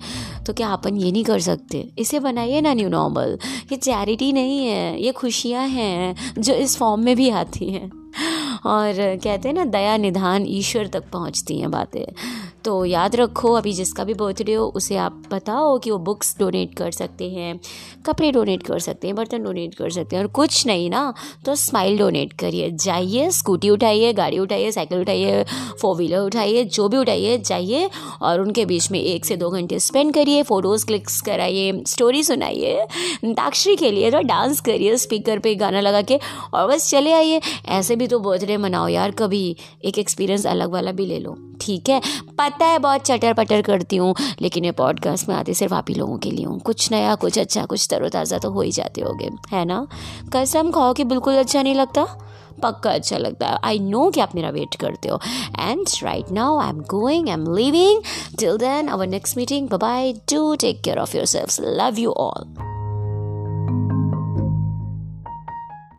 तो 0.46 0.54
क्या 0.54 0.68
अपन 0.70 0.98
ये 0.98 1.12
नहीं 1.12 1.24
कर 1.24 1.40
सकते? 1.40 1.78
इसे 2.00 2.20
बनाइए 2.20 2.62
ना 2.62 2.74
न्यू 2.74 2.90
नॉर्मल 2.90 3.38
ये 3.72 3.78
चैरिटी 3.78 4.32
नहीं 4.32 4.66
है, 4.66 5.02
ये 5.04 5.12
खुशियाँ 5.12 5.68
हैं, 5.68 6.34
जो 6.38 6.54
इस 6.54 6.78
फॉर्म 6.78 7.02
में 7.02 7.16
भी 7.16 7.30
आती 7.30 7.70
हैं। 7.70 7.90
और 8.66 8.94
कहते 9.24 9.48
हैं 9.48 9.56
ना, 9.56 9.64
दया, 9.66 9.96
निधान, 9.98 10.46
ईश्वर 10.48 10.88
तक 10.88 11.10
पहुँचती 11.14 11.58
हैं 11.60 11.72
बातें। 11.72 12.06
तो 12.66 12.74
याद 12.86 13.16
रखो, 13.16 13.52
अभी 13.54 13.72
जिसका 13.74 14.04
भी 14.04 14.14
बर्थडे 14.14 14.54
हो, 14.54 14.66
उसे 14.68 14.96
आप 14.98 15.22
बताओ 15.32 15.78
कि 15.80 15.92
वो 15.92 15.98
बुक्स 16.00 16.36
डोनेट 16.40 16.74
कर 16.78 16.92
सकते 16.92 17.30
हैं, 17.30 17.60
कपड़े 18.06 18.32
डोनेट 18.32 18.64
कर 18.64 18.80
सकते 18.80 19.08
हैं, 19.08 19.16
बर्तन 19.16 19.44
डोनेट 19.44 19.76
कर 19.76 19.90
सकते 19.90 20.16
हैं 20.16 20.24
और 20.24 20.30
कुछ 20.32 20.66
नहीं 20.68 20.90
ना 20.90 21.14
तो 21.46 21.56
स्माइल 21.56 21.98
डोनेट 21.98 22.34
करिए। 22.34 22.70
जाइए 22.74 23.30
स्कूटी 23.32 23.70
उठाइए, 23.70 24.12
गाड़ी 24.14 24.40
उठाइए 24.40 24.72
साइकिल 24.72 25.00
उठाइए 25.00 25.44
फोर 25.82 25.96
व्हीलर 25.96 26.20
उठाइए, 26.20 26.64
जो 26.66 26.88
भी 26.90 26.98
उठाइए, 26.98 27.38
जाइए 27.40 27.90
और 28.22 28.42
उनके 28.42 28.66
बीच 28.66 28.92
में 28.92 29.00
एक 29.00 29.26
से 29.26 29.38
दो 29.38 29.50
घंटे 29.50 29.80
स्पेंड 29.80 30.14
करिए 30.14 30.44
फ़ोटोज़ 30.44 30.86
क्लिक्स 30.86 31.22
कराइए 31.22 31.84
स्टोरी 31.88 32.24
सुनाइए 32.24 32.76
अंताक्षरी 32.76 33.76
खेलिए 33.76 34.12
तो 34.12 34.22
डांस 34.26 34.62
करिए 34.62 34.98
स्पीकर 34.98 35.40
पे 35.40 35.56
गाना 35.56 35.82
लगा 35.82 36.02
के 36.02 36.20
और 36.54 36.68
बस 36.68 36.90
चले 36.90 37.14
आइए। 37.14 37.42
ऐसे 37.70 37.96
भी 37.96 38.08
तो 38.08 38.20
बर्थडे 38.20 38.58
मनाओ 38.58 38.88
यार, 38.88 39.12
कभी 39.12 39.56
एक 39.86 40.00
एक्सपीरियंस 40.00 40.46
अलग 40.48 40.72
वाला 40.72 40.92
भी 40.92 41.06
ले 41.06 41.20
लो। 41.20 41.38
ठीक 41.62 41.90
है? 41.90 42.02
पता 42.38 42.66
है, 42.66 42.80
बहुत 42.80 43.02
चटर 43.02 43.34
पटर 43.34 43.62
करती 43.62 43.96
हूँ, 43.96 44.16
लेकिन 44.42 44.66
ये 44.66 44.72
पॉडकास्ट 44.72 45.30
में 45.30 45.36
आते 45.36 45.54
सिर्फ़ 45.54 45.74
आप 45.74 45.86
ही 45.90 45.96
लोगों 45.96 46.18
के 46.18 46.32
लिए 46.32 46.46
हूँ। 46.46 46.60
कुछ 46.60 46.92
नया, 46.92 47.16
कुछ 47.16 47.40
अच्छा 47.40 47.66
कुछ 47.66 47.88
तरोताज़ा 47.90 48.38
तो 48.38 48.52
हो 48.52 48.62
ही 48.62 48.72
जाते 48.72 49.02
होगे, 49.02 49.30
है 49.52 49.66
ना? 49.66 49.88
कसम 50.34 50.72
खाओ 50.72 50.94
कि 50.94 51.04
बिल्कुल 51.04 51.36
अच्छा 51.36 51.62
नहीं 51.62 51.76
लगता। 51.76 52.08
पक्का 52.64 52.92
अच्छा 52.92 53.18
लगता 53.18 53.48
है। 53.48 53.58
आई 53.64 53.80
नो 53.80 54.10
कि 54.10 54.22
आप 54.22 54.36
मेरा 54.36 54.50
वेट 54.50 54.76
करते 54.76 55.10
हो। 55.10 55.20
And 55.60 55.88
right 56.04 56.32
now 56.32 56.60
I 56.60 56.70
am 56.70 56.80
going 56.80 57.28
I 57.28 57.34
am 57.34 57.56
leaving 57.56 58.02
till 58.40 58.58
then 58.58 58.90
our 58.90 59.08
next 59.08 59.38
meeting 59.38 59.70
bye 59.70 60.14
do 60.14 60.56
take 60.56 60.82
care 60.82 60.98
of 60.98 61.18
your 61.18 61.26
self 61.26 61.58
love 61.62 62.00
you 62.00 62.12
all 62.12 62.75